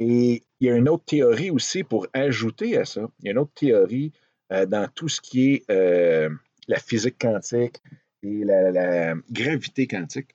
Et 0.00 0.42
il 0.60 0.66
y 0.66 0.70
a 0.70 0.76
une 0.76 0.88
autre 0.88 1.04
théorie 1.04 1.50
aussi 1.50 1.84
pour 1.84 2.08
ajouter 2.12 2.76
à 2.76 2.84
ça. 2.84 3.08
Il 3.20 3.26
y 3.26 3.28
a 3.28 3.32
une 3.32 3.38
autre 3.38 3.54
théorie 3.54 4.12
euh, 4.52 4.66
dans 4.66 4.88
tout 4.88 5.08
ce 5.08 5.20
qui 5.20 5.52
est 5.52 5.70
euh, 5.70 6.28
la 6.66 6.78
physique 6.78 7.18
quantique 7.20 7.76
et 8.22 8.42
la, 8.44 9.14
gravité 9.30 9.86
quantique. 9.86 10.34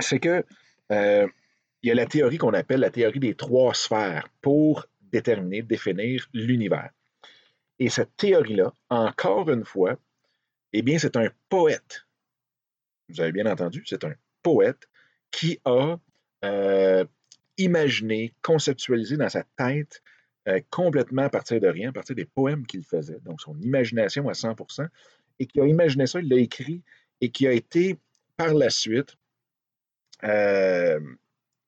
C'est 0.00 0.18
que 0.18 0.44
il 1.86 1.90
y 1.90 1.92
a 1.92 1.94
la 1.94 2.06
théorie 2.06 2.36
qu'on 2.36 2.52
appelle 2.52 2.80
la 2.80 2.90
théorie 2.90 3.20
des 3.20 3.36
trois 3.36 3.72
sphères 3.72 4.28
pour 4.42 4.86
déterminer, 5.12 5.62
définir 5.62 6.28
l'univers. 6.34 6.90
Et 7.78 7.90
cette 7.90 8.16
théorie-là, 8.16 8.72
encore 8.90 9.48
une 9.50 9.64
fois, 9.64 9.96
eh 10.72 10.82
bien, 10.82 10.98
c'est 10.98 11.16
un 11.16 11.28
poète. 11.48 12.04
Vous 13.08 13.20
avez 13.20 13.30
bien 13.30 13.46
entendu, 13.46 13.84
c'est 13.86 14.02
un 14.02 14.14
poète 14.42 14.88
qui 15.30 15.60
a 15.64 15.96
euh, 16.44 17.04
imaginé, 17.56 18.34
conceptualisé 18.42 19.16
dans 19.16 19.28
sa 19.28 19.44
tête 19.56 20.02
euh, 20.48 20.60
complètement 20.70 21.22
à 21.22 21.30
partir 21.30 21.60
de 21.60 21.68
rien, 21.68 21.90
à 21.90 21.92
partir 21.92 22.16
des 22.16 22.24
poèmes 22.24 22.66
qu'il 22.66 22.82
faisait. 22.82 23.20
Donc, 23.20 23.40
son 23.40 23.56
imagination 23.60 24.28
à 24.28 24.32
100% 24.32 24.88
et 25.38 25.46
qui 25.46 25.60
a 25.60 25.66
imaginé 25.66 26.08
ça, 26.08 26.18
il 26.18 26.28
l'a 26.28 26.38
écrit 26.38 26.82
et 27.20 27.30
qui 27.30 27.46
a 27.46 27.52
été 27.52 27.96
par 28.36 28.54
la 28.54 28.70
suite 28.70 29.14
euh, 30.24 30.98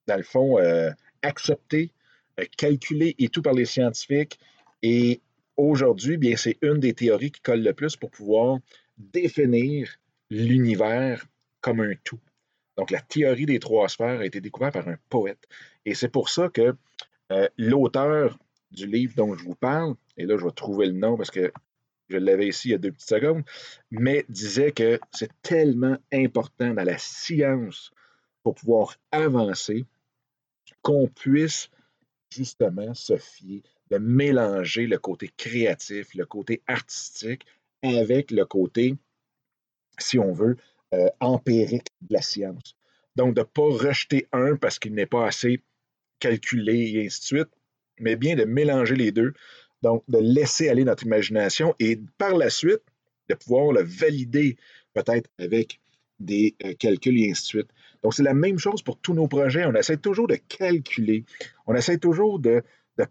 dans 0.09 0.17
le 0.17 0.25
fond, 0.25 0.59
euh, 0.59 0.91
accepté, 1.23 1.93
euh, 2.41 2.45
calculé 2.57 3.15
et 3.19 3.29
tout 3.29 3.43
par 3.43 3.53
les 3.53 3.67
scientifiques. 3.67 4.41
Et 4.83 5.21
aujourd'hui, 5.57 6.17
bien, 6.17 6.37
c'est 6.37 6.57
une 6.63 6.81
des 6.81 6.95
théories 6.95 7.31
qui 7.31 7.41
colle 7.41 7.63
le 7.63 7.75
plus 7.75 7.95
pour 7.97 8.11
pouvoir 8.11 8.59
définir 8.97 9.89
l'univers 10.31 11.25
comme 11.61 11.81
un 11.81 11.93
tout. 12.03 12.21
Donc, 12.77 12.91
la 12.91 13.01
théorie 13.01 13.47
des 13.47 13.59
trois 13.59 13.89
sphères 13.89 14.21
a 14.21 14.27
été 14.27 14.41
découverte 14.41 14.75
par 14.75 14.89
un 14.89 14.97
poète. 15.09 15.47
Et 15.85 15.95
c'est 15.95 16.09
pour 16.09 16.29
ça 16.29 16.49
que 16.49 16.75
euh, 17.33 17.49
l'auteur 17.57 18.39
du 18.71 18.87
livre 18.87 19.15
dont 19.17 19.35
je 19.35 19.45
vous 19.45 19.55
parle, 19.55 19.95
et 20.17 20.27
là, 20.27 20.37
je 20.39 20.45
vais 20.45 20.53
trouver 20.53 20.87
le 20.87 20.93
nom 20.93 21.17
parce 21.17 21.31
que 21.31 21.53
je 22.09 22.17
l'avais 22.17 22.49
ici 22.49 22.69
il 22.69 22.73
y 22.73 22.75
a 22.75 22.79
deux 22.79 22.93
petites 22.93 23.09
secondes, 23.09 23.43
mais 23.91 24.25
disait 24.29 24.73
que 24.73 24.99
c'est 25.13 25.31
tellement 25.43 25.99
important 26.13 26.73
dans 26.73 26.85
la 26.85 26.99
science 26.99 27.91
pour 28.43 28.55
pouvoir 28.55 28.97
avancer 29.11 29.85
qu'on 30.83 31.09
puisse 31.09 31.71
justement 32.31 32.95
se 32.95 33.17
fier, 33.17 33.63
de 33.91 33.99
mélanger 33.99 34.87
le 34.87 34.99
côté 34.99 35.31
créatif, 35.37 36.15
le 36.15 36.27
côté 36.27 36.63
artistique 36.67 37.45
avec 37.83 38.31
le 38.31 38.45
côté, 38.45 38.95
si 39.99 40.19
on 40.19 40.33
veut, 40.33 40.57
euh, 40.95 41.09
empirique 41.21 41.89
de 42.03 42.15
la 42.15 42.23
science. 42.23 42.77
Donc, 43.17 43.35
de 43.35 43.41
ne 43.41 43.45
pas 43.45 43.63
rejeter 43.63 44.29
un 44.33 44.57
parce 44.57 44.79
qu'il 44.79 44.95
n'est 44.95 45.07
pas 45.07 45.27
assez 45.27 45.63
calculé 46.19 46.93
et 46.93 47.07
ainsi 47.07 47.21
de 47.21 47.25
suite, 47.25 47.49
mais 47.99 48.17
bien 48.17 48.37
de 48.37 48.45
mélanger 48.45 48.97
les 48.97 49.13
deux. 49.13 49.33
Donc, 49.83 50.03
de 50.09 50.19
laisser 50.19 50.69
aller 50.69 50.85
notre 50.85 51.05
imagination 51.05 51.75
et 51.79 52.01
par 52.17 52.37
la 52.37 52.51
suite, 52.51 52.83
de 53.29 53.35
pouvoir 53.35 53.73
le 53.73 53.83
valider 53.83 54.57
peut-être 54.95 55.31
avec 55.39 55.81
des 56.19 56.55
euh, 56.65 56.75
calculs 56.75 57.19
et 57.21 57.31
ainsi 57.31 57.43
de 57.43 57.47
suite. 57.47 57.71
Donc, 58.03 58.15
c'est 58.15 58.23
la 58.23 58.35
même 58.35 58.59
chose 58.59 58.83
pour 58.83 58.99
tous 58.99 59.15
nos 59.15 59.29
projets. 59.29 59.65
On 59.65 59.75
essaie 59.75 59.97
toujours 59.97 60.29
de 60.29 60.37
calculer, 60.37 61.25
on 61.67 61.75
essaie 61.75 61.99
toujours 61.99 62.39
de, 62.39 62.63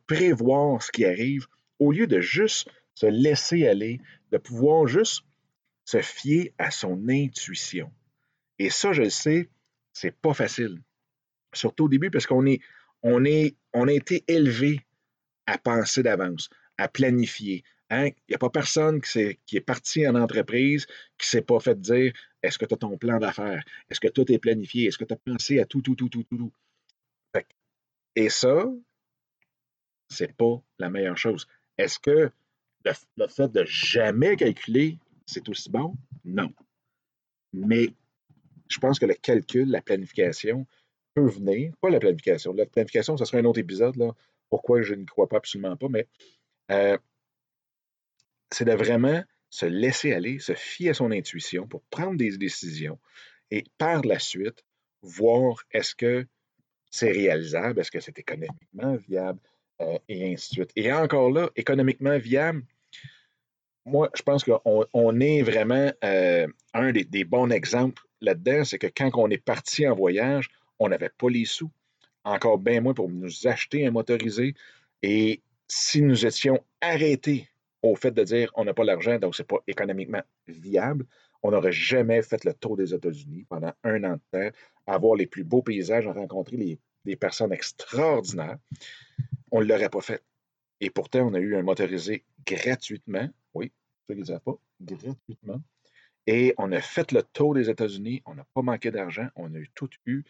prévoir 0.06 0.84
ce 0.84 0.92
qui 0.92 1.06
arrive 1.06 1.48
au 1.80 1.94
lieu 1.94 2.08
de 2.08 2.20
juste 2.20 2.70
se 2.94 3.06
laisser 3.06 3.68
aller, 3.68 4.02
de 4.32 4.38
pouvoir 4.38 4.86
juste 4.88 5.24
se 5.86 6.02
fier 6.02 6.54
à 6.58 6.72
son 6.72 7.08
intuition. 7.08 7.90
Et 8.60 8.70
ça, 8.70 8.92
je 8.92 9.04
le 9.04 9.10
sais, 9.10 9.50
c'est 9.94 10.16
pas 10.16 10.34
facile. 10.34 10.82
Surtout 11.54 11.86
au 11.86 11.90
début, 11.90 12.12
parce 12.12 12.26
qu'on 12.26 12.46
est, 12.46 12.60
on 13.02 13.24
est, 13.24 13.56
on 13.74 13.88
a 13.88 13.94
été 13.94 14.26
élevé 14.28 14.82
à 15.46 15.58
penser 15.58 16.04
d'avance, 16.04 16.50
à 16.78 16.90
planifier, 16.90 17.64
Hein? 17.90 18.08
Il 18.08 18.32
n'y 18.32 18.36
a 18.36 18.40
pas 18.40 18.50
personne 18.50 19.02
qui, 19.02 19.20
est, 19.20 19.62
parti 19.62 20.08
en 20.08 20.16
entreprise 20.16 20.86
qui 21.18 21.26
ne 21.26 21.30
s'est 21.30 21.42
pas 21.42 21.60
fait 21.60 21.80
dire 21.80 22.14
est-ce 22.44 22.58
que 22.58 22.66
tu 22.66 22.74
as 22.74 22.78
ton 22.78 22.98
plan 22.98 23.20
d'affaires? 23.20 23.64
Est-ce 23.90 24.00
que 24.00 24.08
tout 24.10 24.32
est 24.32 24.40
planifié? 24.40 24.88
Est-ce 24.88 24.98
que 24.98 25.06
tu 25.06 25.14
as 25.14 25.18
pensé 25.18 25.60
à 25.60 25.66
tout, 25.66 25.82
tout, 25.82 25.96
tout, 25.96 26.10
tout, 26.10 26.24
tout, 26.24 26.38
tout? 26.38 26.52
et 28.16 28.30
ça, 28.30 28.66
c'est 30.10 30.36
pas 30.36 30.62
la 30.80 30.90
meilleure 30.90 31.18
chose. 31.18 31.48
Est-ce 31.78 32.00
que 32.00 32.32
le, 32.84 33.28
fait 33.28 33.52
de 33.52 33.64
jamais 33.66 34.36
calculer, 34.36 34.98
c'est 35.26 35.48
aussi 35.50 35.70
bon? 35.70 35.96
Non. 36.26 36.52
Mais 37.54 37.90
je 38.70 38.80
pense 38.80 39.00
que 39.00 39.06
le 39.06 39.14
calcul, 39.14 39.70
la 39.70 39.82
planification 39.82 40.66
peut 41.14 41.30
venir, 41.30 41.74
pas 41.82 41.90
la 41.90 42.00
planification, 42.00 42.54
la 42.54 42.66
planification, 42.66 43.18
ce 43.18 43.26
serait 43.26 43.40
un 43.40 43.46
autre 43.46 43.60
épisode, 43.60 43.96
là, 43.98 44.12
pourquoi 44.50 44.82
je 44.82 44.94
n'y 44.94 45.06
crois 45.06 45.28
pas 45.28 45.38
absolument 45.38 45.76
pas, 45.76 45.90
mais 45.90 46.08
euh, 46.72 46.98
c'est 48.52 48.66
de 48.66 48.74
vraiment 48.74 49.24
se 49.50 49.66
laisser 49.66 50.14
aller, 50.14 50.40
se 50.40 50.54
fier 50.54 50.90
à 50.90 50.94
son 50.94 51.12
intuition 51.12 51.68
pour 51.68 51.84
prendre 51.90 52.18
des 52.18 52.38
décisions 52.38 53.00
et 53.52 53.64
par 53.78 54.02
la 54.04 54.20
suite, 54.20 54.64
voir 55.02 55.64
est-ce 55.72 55.96
que 55.96 56.26
c'est 56.90 57.12
réalisable, 57.12 57.80
est-ce 57.80 57.92
que 57.92 58.00
c'est 58.00 58.18
économiquement 58.20 58.96
viable, 59.08 59.40
euh, 59.82 59.98
et 60.10 60.34
ainsi 60.34 60.50
de 60.50 60.54
suite. 60.54 60.72
Et 60.76 60.92
encore 60.92 61.32
là, 61.32 61.50
économiquement 61.56 62.18
viable, 62.18 62.64
moi, 63.86 64.10
je 64.16 64.22
pense 64.22 64.44
qu'on 64.44 65.20
est 65.22 65.42
vraiment 65.44 65.92
euh, 66.04 66.48
un 66.74 66.92
des, 66.92 67.06
des, 67.06 67.24
bons 67.24 67.50
exemples 67.52 68.04
là-dedans, 68.20 68.66
c'est 68.66 68.80
que 68.80 68.88
quand 68.88 69.12
on 69.14 69.30
est 69.30 69.38
parti 69.38 69.88
en 69.88 69.96
voyage, 69.96 70.50
on 70.80 70.90
n'avait 70.90 71.10
pas 71.10 71.30
les 71.30 71.46
sous, 71.46 71.72
encore 72.26 72.58
bien 72.58 72.82
moins 72.82 72.94
pour 72.94 73.10
nous 73.10 73.48
acheter 73.48 73.88
un 73.88 73.92
motorisé. 73.92 74.56
Et 75.04 75.42
si 75.68 76.02
nous 76.02 76.26
étions 76.26 76.62
arrêtés 76.82 77.50
au 77.82 77.96
fait 77.96 78.12
de 78.12 78.24
dire 78.24 78.52
on 78.56 78.66
n'a 78.66 78.74
pas 78.74 78.84
l'argent, 78.84 79.20
donc 79.20 79.36
ce 79.36 79.42
n'est 79.42 79.48
pas 79.48 79.64
économiquement 79.68 80.24
viable. 80.48 81.06
On 81.44 81.52
n'aurait 81.52 81.72
jamais 81.72 82.22
fait 82.22 82.44
le 82.44 82.54
tour 82.54 82.78
des 82.78 82.94
États-Unis 82.94 83.46
pendant 83.48 83.74
un 83.84 84.04
an 84.04 84.14
de 84.14 84.22
temps, 84.32 84.58
avoir 84.88 85.16
les 85.16 85.28
plus 85.28 85.44
beaux 85.44 85.62
paysages, 85.62 86.08
rencontrer 86.08 86.80
des 87.06 87.16
personnes 87.16 87.54
extraordinaires. 87.54 88.58
On 89.52 89.62
ne 89.62 89.66
l'aurait 89.66 89.90
pas 89.90 90.02
fait. 90.02 90.24
Et 90.80 90.90
pourtant, 90.90 91.28
on 91.28 91.34
a 91.34 91.40
eu 91.40 91.56
un 91.56 91.64
motorisé 91.64 92.24
gratuitement. 92.46 93.30
Oui, 93.54 93.72
je 94.10 94.16
ne 94.16 94.20
le 94.20 94.40
pas, 94.40 94.58
gratuitement. 94.82 95.62
Et 96.28 96.54
on 96.58 96.72
a 96.72 96.82
fait 96.82 97.12
le 97.12 97.24
tour 97.24 97.54
des 97.54 97.70
États-Unis. 97.70 98.22
On 98.26 98.36
n'a 98.36 98.46
pas 98.54 98.62
manqué 98.62 98.92
d'argent. 98.92 99.28
On 99.36 99.54
a 99.56 99.58
eu 99.58 99.70
tout 99.74 99.90
eu. 100.06 100.24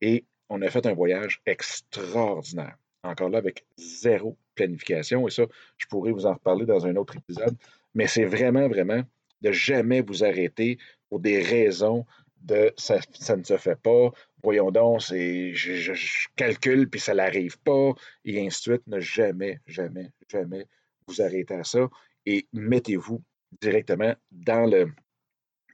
Et 0.00 0.24
on 0.48 0.62
a 0.62 0.70
fait 0.70 0.86
un 0.86 0.94
voyage 0.94 1.42
extraordinaire. 1.46 2.76
Encore 3.02 3.30
là, 3.30 3.38
avec 3.38 3.64
zéro 3.76 4.36
planification. 4.54 5.26
Et 5.26 5.30
ça, 5.30 5.44
je 5.78 5.86
pourrais 5.86 6.12
vous 6.12 6.26
en 6.26 6.34
reparler 6.34 6.66
dans 6.66 6.86
un 6.86 6.96
autre 6.96 7.16
épisode. 7.16 7.56
Mais 7.94 8.06
c'est 8.06 8.24
vraiment, 8.24 8.68
vraiment 8.68 9.02
de 9.40 9.52
jamais 9.52 10.00
vous 10.00 10.24
arrêter 10.24 10.78
pour 11.08 11.20
des 11.20 11.42
raisons 11.42 12.06
de 12.42 12.72
ça, 12.76 12.98
ne 13.36 13.44
se 13.44 13.56
fait 13.56 13.80
pas. 13.80 14.10
Voyons 14.42 14.70
donc, 14.70 15.00
je, 15.00 15.52
je, 15.54 16.28
calcule 16.36 16.88
puis 16.88 17.00
ça 17.00 17.14
n'arrive 17.14 17.58
pas, 17.60 17.92
et 18.24 18.44
ainsi 18.44 18.68
de 18.68 18.74
suite. 18.74 18.86
Ne 18.86 19.00
jamais, 19.00 19.60
jamais, 19.66 20.10
jamais 20.28 20.66
vous 21.06 21.22
arrêter 21.22 21.54
à 21.54 21.64
ça 21.64 21.88
et 22.26 22.46
mettez-vous 22.52 23.22
directement 23.60 24.14
dans 24.30 24.66
le, 24.66 24.92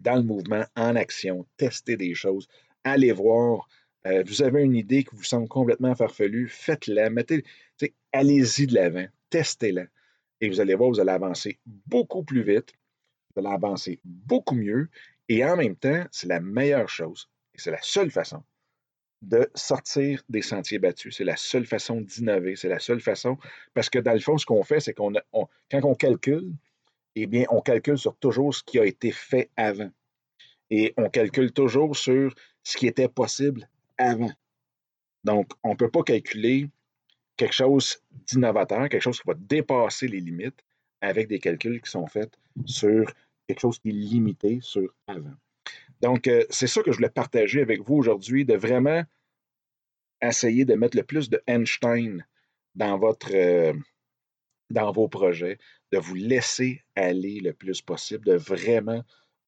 dans 0.01 0.17
le 0.17 0.23
mouvement, 0.23 0.65
en 0.77 0.97
action, 0.97 1.47
testez 1.57 1.97
des 1.97 2.15
choses, 2.15 2.49
allez 2.85 3.13
voir 3.13 3.69
euh, 4.07 4.23
vous 4.27 4.43
avez 4.43 4.63
une 4.63 4.77
idée 4.77 5.05
qui 5.05 5.15
vous 5.15 5.25
semble 5.25 5.49
complètement 5.49 5.95
farfelue, 5.95 6.49
faites-la, 6.49 7.11
mettez, 7.11 7.45
allez-y 8.13 8.67
de 8.67 8.75
l'avant, 8.75 9.07
testez-la. 9.31 9.87
Et 10.41 10.49
vous 10.49 10.61
allez 10.61 10.75
voir, 10.75 10.91
vous 10.91 11.01
allez 11.01 11.11
avancer 11.11 11.59
beaucoup 11.67 12.23
plus 12.23 12.43
vite, 12.43 12.73
vous 13.35 13.41
allez 13.41 13.55
avancer 13.55 14.01
beaucoup 14.05 14.55
mieux, 14.55 14.89
et 15.29 15.45
en 15.45 15.57
même 15.57 15.77
temps, 15.77 16.05
c'est 16.11 16.29
la 16.29 16.41
meilleure 16.41 16.89
chose, 16.89 17.29
et 17.55 17.59
c'est 17.59 17.73
la 17.73 17.83
seule 17.83 18.11
façon 18.11 18.43
de 19.23 19.51
sortir 19.55 20.23
des 20.29 20.43
sentiers 20.43 20.79
battus. 20.79 21.17
C'est 21.17 21.25
la 21.25 21.37
seule 21.37 21.67
façon 21.67 22.01
d'innover. 22.01 22.57
C'est 22.57 22.69
la 22.69 22.79
seule 22.79 23.01
façon. 23.01 23.37
Parce 23.75 23.91
que 23.91 23.99
dans 23.99 24.13
le 24.13 24.21
fond, 24.21 24.39
ce 24.39 24.47
qu'on 24.47 24.63
fait, 24.63 24.81
c'est 24.81 24.95
qu'on 24.95 25.13
quand 25.33 25.85
on 25.85 25.95
calcule, 25.95 26.53
eh 27.17 27.27
bien, 27.27 27.45
on 27.51 27.61
calcule 27.61 27.99
sur 27.99 28.17
toujours 28.17 28.55
ce 28.55 28.63
qui 28.63 28.79
a 28.79 28.85
été 28.85 29.11
fait 29.11 29.51
avant. 29.57 29.91
Et 30.71 30.95
on 30.97 31.09
calcule 31.09 31.53
toujours 31.53 31.97
sur 31.97 32.33
ce 32.63 32.77
qui 32.77 32.87
était 32.87 33.09
possible 33.09 33.69
avant. 33.99 34.33
Donc, 35.25 35.53
on 35.63 35.71
ne 35.71 35.77
peut 35.77 35.91
pas 35.91 36.03
calculer 36.03 36.69
quelque 37.37 37.55
chose 37.55 38.03
d'innovateur, 38.27 38.89
quelque 38.89 39.03
chose 39.03 39.21
qui 39.21 39.27
va 39.27 39.35
dépasser 39.35 40.09
les 40.09 40.21
limites 40.21 40.65
avec 41.01 41.29
des 41.29 41.39
calculs 41.39 41.81
qui 41.81 41.91
sont 41.91 42.07
faits 42.07 42.33
sur 42.65 43.13
quelque 43.47 43.61
chose 43.61 43.79
qui 43.79 43.91
est 43.91 43.93
limité 43.93 44.59
sur 44.61 44.93
avant. 45.07 45.35
Donc, 46.01 46.29
euh, 46.29 46.45
c'est 46.51 46.67
ça 46.67 46.83
que 46.83 46.91
je 46.93 46.97
voulais 46.97 47.11
partager 47.11 47.61
avec 47.61 47.81
vous 47.81 47.97
aujourd'hui, 47.97 48.45
de 48.45 48.55
vraiment 48.55 49.03
essayer 50.23 50.65
de 50.65 50.75
mettre 50.75 50.97
le 50.97 51.03
plus 51.03 51.31
de 51.31 51.43
Einstein 51.47 52.27
dans, 52.75 52.99
votre, 52.99 53.35
euh, 53.35 53.73
dans 54.71 54.93
vos 54.93 55.09
projets, 55.09 55.59
de 55.93 55.99
vous 55.99 56.15
laisser 56.15 56.83
aller 56.95 57.41
le 57.41 57.53
plus 57.53 57.83
possible, 57.83 58.27
de 58.27 58.35
vraiment 58.35 59.03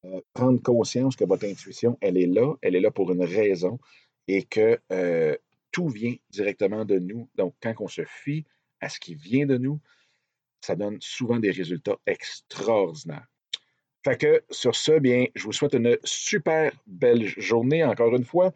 euh, 0.04 0.20
prendre 0.32 0.62
conscience 0.62 1.16
que 1.16 1.24
votre 1.24 1.44
intuition, 1.44 1.98
elle 2.00 2.16
est 2.16 2.26
là, 2.26 2.54
elle 2.62 2.74
est 2.74 2.80
là 2.80 2.90
pour 2.90 3.12
une 3.12 3.24
raison 3.24 3.78
et 4.36 4.44
que 4.44 4.78
tout 5.72 5.88
vient 5.88 6.14
directement 6.30 6.84
de 6.84 6.98
nous. 6.98 7.28
Donc, 7.36 7.54
quand 7.62 7.74
on 7.80 7.88
se 7.88 8.02
fie 8.04 8.44
à 8.80 8.88
ce 8.88 8.98
qui 8.98 9.14
vient 9.14 9.46
de 9.46 9.56
nous, 9.56 9.80
ça 10.60 10.76
donne 10.76 10.98
souvent 11.00 11.38
des 11.38 11.50
résultats 11.50 11.98
extraordinaires. 12.06 13.26
Fait 14.04 14.16
que 14.16 14.42
sur 14.50 14.74
ce, 14.74 14.98
bien, 14.98 15.26
je 15.34 15.44
vous 15.44 15.52
souhaite 15.52 15.74
une 15.74 15.98
super 16.04 16.72
belle 16.86 17.26
journée 17.26 17.84
encore 17.84 18.14
une 18.16 18.24
fois. 18.24 18.52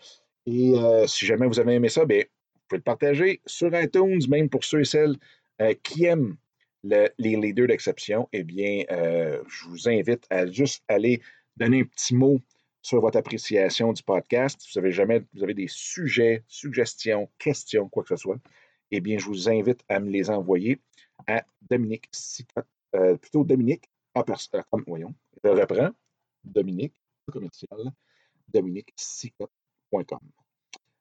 Et 0.46 0.72
euh, 0.74 1.06
si 1.06 1.26
jamais 1.26 1.46
vous 1.46 1.60
avez 1.60 1.74
aimé 1.74 1.88
ça, 1.88 2.04
bien, 2.06 2.20
vous 2.20 2.60
pouvez 2.68 2.78
le 2.78 2.82
partager 2.82 3.40
sur 3.44 3.74
iTunes, 3.78 4.22
même 4.28 4.48
pour 4.48 4.64
ceux 4.64 4.80
et 4.80 4.84
celles 4.84 5.16
euh, 5.60 5.74
qui 5.82 6.04
aiment 6.04 6.36
les 6.82 7.10
leaders 7.18 7.68
d'exception. 7.68 8.28
Eh 8.32 8.42
bien, 8.42 8.84
euh, 8.90 9.42
je 9.48 9.68
vous 9.68 9.88
invite 9.88 10.26
à 10.30 10.46
juste 10.46 10.82
aller 10.88 11.20
donner 11.56 11.80
un 11.80 11.84
petit 11.84 12.14
mot 12.14 12.40
sur 12.84 13.00
votre 13.00 13.16
appréciation 13.16 13.94
du 13.94 14.02
podcast. 14.02 14.60
Si 14.60 14.70
vous 14.70 14.78
avez 14.78 14.92
jamais, 14.92 15.22
vous 15.32 15.42
avez 15.42 15.54
des 15.54 15.68
sujets, 15.68 16.44
suggestions, 16.46 17.30
questions, 17.38 17.88
quoi 17.88 18.02
que 18.04 18.10
ce 18.10 18.16
soit, 18.16 18.38
eh 18.90 19.00
bien, 19.00 19.18
je 19.18 19.24
vous 19.24 19.48
invite 19.48 19.80
à 19.88 19.98
me 20.00 20.10
les 20.10 20.28
envoyer 20.28 20.78
à 21.26 21.44
Dominique 21.62 22.06
Sicotte, 22.12 22.66
plutôt 23.20 23.42
Dominique, 23.42 23.88
ah, 24.14 24.22
voyons, 24.86 25.14
je 25.42 25.48
reprends, 25.48 25.90
Dominique, 26.44 26.94
commercial, 27.32 27.90
dominiquesicotte.com. 28.48 30.20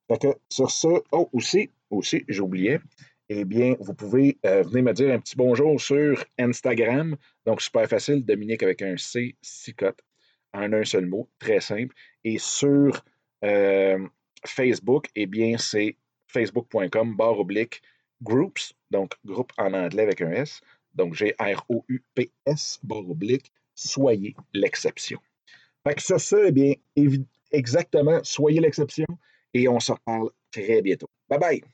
Fait 0.08 0.22
que 0.22 0.28
sur 0.50 0.72
ce, 0.72 1.04
oh, 1.12 1.30
aussi, 1.34 1.69
aussi, 1.89 2.24
j'oubliais, 2.30 2.80
eh 3.28 3.43
bien, 3.43 3.76
vous 3.80 3.93
pouvez 3.93 4.38
euh, 4.46 4.63
venir 4.63 4.84
me 4.84 4.93
dire 4.93 5.13
un 5.13 5.19
petit 5.19 5.36
bonjour 5.36 5.80
sur 5.80 6.24
Instagram. 6.39 7.17
Donc, 7.46 7.62
super 7.62 7.88
facile, 7.88 8.24
Dominique 8.24 8.63
avec 8.63 8.82
un 8.82 8.96
C, 8.98 9.36
Sicotte, 9.41 10.02
en 10.53 10.73
un 10.73 10.83
seul 10.83 11.05
mot, 11.05 11.29
très 11.39 11.59
simple. 11.59 11.95
Et 12.23 12.37
sur 12.37 13.03
euh, 13.43 14.07
Facebook, 14.45 15.07
eh 15.15 15.25
bien, 15.25 15.57
c'est 15.57 15.97
facebook.com, 16.27 17.15
barre 17.15 17.39
oblique, 17.39 17.81
groups, 18.21 18.73
donc 18.91 19.13
groupe 19.25 19.51
en 19.57 19.73
anglais 19.73 20.03
avec 20.03 20.21
un 20.21 20.31
S. 20.31 20.61
Donc, 20.93 21.15
G-R-O-U-P-S, 21.15 22.79
barre 22.83 23.09
oblique, 23.09 23.51
soyez 23.75 24.35
l'exception. 24.53 25.19
Fait 25.85 25.95
que 25.95 26.01
sur 26.01 26.19
ça, 26.19 26.37
eh 26.45 26.51
bien, 26.51 26.73
exactement, 27.51 28.19
soyez 28.23 28.61
l'exception 28.61 29.07
et 29.53 29.67
on 29.67 29.79
se 29.79 29.91
reparle 29.91 30.29
très 30.51 30.81
bientôt. 30.81 31.09
Bye 31.29 31.39
bye! 31.39 31.61